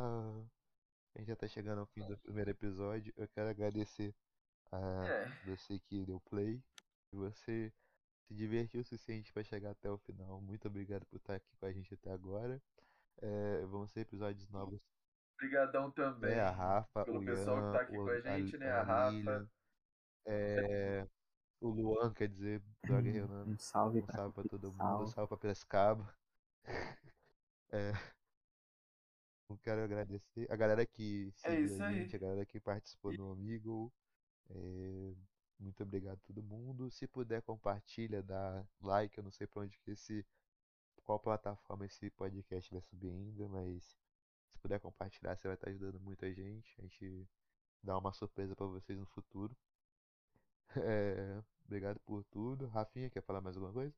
[1.16, 3.14] A gente já tá chegando ao fim do primeiro episódio.
[3.18, 4.14] Eu quero agradecer
[4.72, 5.26] a É.
[5.46, 6.62] você que deu play.
[7.12, 7.72] E você
[8.28, 10.42] se divertiu o suficiente pra chegar até o final.
[10.42, 12.62] Muito obrigado por estar aqui com a gente até agora.
[13.22, 14.82] É, vão ser episódios novos.
[15.36, 18.20] Obrigadão também É, a Rafa, pelo o pessoal que Ian, tá aqui o, com a
[18.20, 18.72] gente, a, né?
[18.72, 19.12] a Rafa.
[19.12, 19.50] Lilian,
[20.26, 21.08] é,
[21.62, 23.46] o Luan, quer dizer, Blog Renan.
[23.46, 25.04] Um salve Um pra salve pra todo mundo, salve.
[25.04, 26.14] um salve pra Piracicaba.
[27.76, 27.92] É,
[29.50, 32.00] eu quero agradecer a galera que É seguiu isso a aí.
[32.04, 33.92] gente, a galera que participou no Amigo.
[34.50, 35.14] É,
[35.60, 36.90] muito obrigado a todo mundo.
[36.92, 39.18] Se puder, compartilha, dá like.
[39.18, 40.26] Eu não sei pra onde que esse.
[41.04, 43.84] Qual plataforma esse podcast vai subir ainda, mas
[44.52, 46.76] se puder compartilhar, você vai estar ajudando muita gente.
[46.80, 47.28] A gente
[47.84, 49.56] dá uma surpresa pra vocês no futuro.
[50.78, 52.68] É, obrigado por tudo.
[52.68, 53.96] Rafinha, quer falar mais alguma coisa?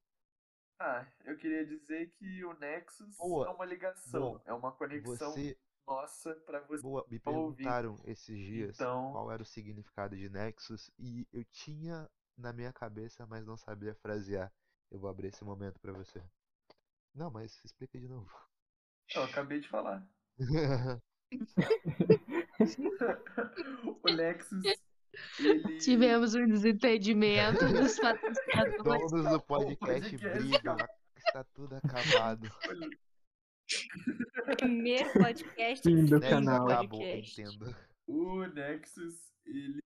[0.79, 4.41] Ah, eu queria dizer que o Nexus Boa, é uma ligação, boa.
[4.45, 5.57] é uma conexão Você
[5.87, 6.83] nossa pra você.
[6.83, 12.07] Boa, me perguntaram esses dias Então- qual era o significado de Nexus e eu tinha
[12.37, 14.51] na minha cabeça, mas não sabia frasear.
[14.91, 16.21] Eu vou abrir esse momento pra você.
[17.15, 18.29] Não, mas explica de novo.
[19.15, 20.07] Eu acabei de falar.
[24.03, 24.63] o Nexus,
[25.39, 25.77] ele.
[25.79, 29.11] Tivemos um desentendimento dos patrocinadores.
[29.11, 30.77] Donos do podcast brigam,
[31.17, 32.49] está tudo acabado.
[34.57, 36.69] Primeiro podcast Fim do Nexus canal.
[36.69, 37.75] acabou, entendo.
[38.07, 39.79] O Nexus, ele.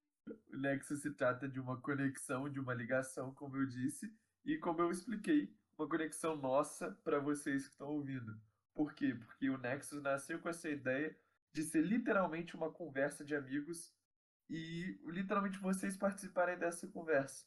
[0.53, 4.11] O Nexus se trata de uma conexão, de uma ligação, como eu disse,
[4.45, 8.39] e como eu expliquei, uma conexão nossa para vocês que estão ouvindo.
[8.73, 9.15] Por quê?
[9.15, 11.15] Porque o Nexus nasceu com essa ideia
[11.53, 13.93] de ser literalmente uma conversa de amigos
[14.51, 17.45] e literalmente vocês participarem dessa conversa.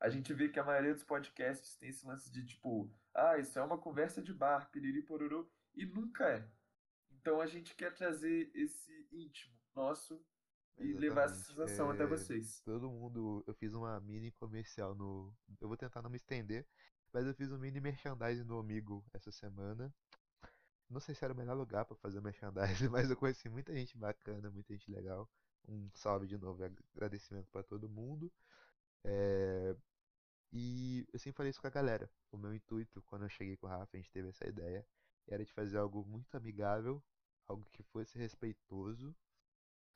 [0.00, 3.58] A gente vê que a maioria dos podcasts tem esse lance de tipo, ah, isso
[3.58, 6.48] é uma conversa de bar, piriri pororô, e nunca é.
[7.10, 10.24] Então a gente quer trazer esse íntimo nosso
[10.78, 12.60] e levar essa sensação até É, vocês.
[12.60, 15.34] Todo mundo, eu fiz uma mini comercial no.
[15.60, 16.66] Eu vou tentar não me estender,
[17.12, 19.92] mas eu fiz um mini merchandising no Amigo essa semana.
[20.88, 23.96] Não sei se era o melhor lugar pra fazer merchandising, mas eu conheci muita gente
[23.98, 25.28] bacana, muita gente legal.
[25.68, 28.32] Um salve de novo, e agradecimento pra todo mundo.
[29.04, 29.76] É,
[30.52, 32.10] E eu sempre falei isso com a galera.
[32.32, 34.86] O meu intuito, quando eu cheguei com o Rafa, a gente teve essa ideia,
[35.28, 37.02] era de fazer algo muito amigável,
[37.48, 39.14] algo que fosse respeitoso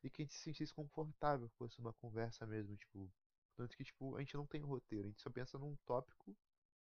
[0.02, 3.10] e que a gente se sentisse confortável, fosse uma conversa mesmo, tipo,
[3.56, 6.36] tanto que tipo, a gente não tem roteiro, a gente só pensa num tópico.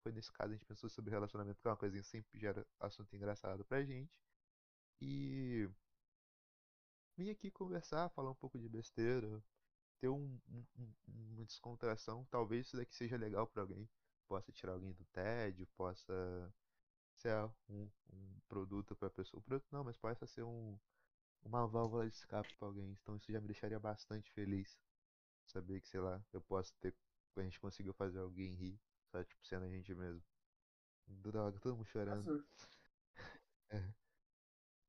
[0.03, 2.65] Foi nesse caso a gente pensou sobre relacionamento, que é uma coisa que sempre gera
[2.79, 4.11] assunto engraçado pra gente.
[5.01, 5.69] E
[7.17, 9.43] vim aqui conversar, falar um pouco de besteira,
[9.99, 12.25] ter um, um- um- uma descontração.
[12.31, 13.89] Talvez isso daqui seja legal pra alguém,
[14.27, 16.53] possa tirar alguém do tédio, possa
[17.15, 17.33] ser
[17.69, 19.39] um, um produto pra pessoa.
[19.39, 20.77] Um produto não, mas possa ser um,
[21.43, 22.91] uma válvula de escape pra alguém.
[23.01, 24.77] Então isso já me deixaria bastante feliz.
[25.45, 26.95] Saber que, sei lá, eu posso ter.
[27.35, 28.79] A gente conseguiu fazer alguém rir,
[29.11, 30.23] só tipo sendo a gente mesmo.
[31.07, 32.25] Droga, todo mundo chorando.
[32.25, 32.43] Passou.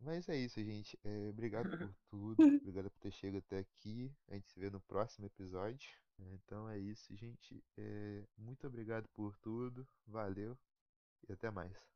[0.00, 0.98] Mas é isso, gente.
[1.04, 2.42] É, obrigado por tudo.
[2.42, 4.12] Obrigado por ter chegado até aqui.
[4.28, 5.90] A gente se vê no próximo episódio.
[6.18, 7.62] Então é isso, gente.
[7.76, 9.86] É, muito obrigado por tudo.
[10.06, 10.56] Valeu
[11.28, 11.93] e até mais.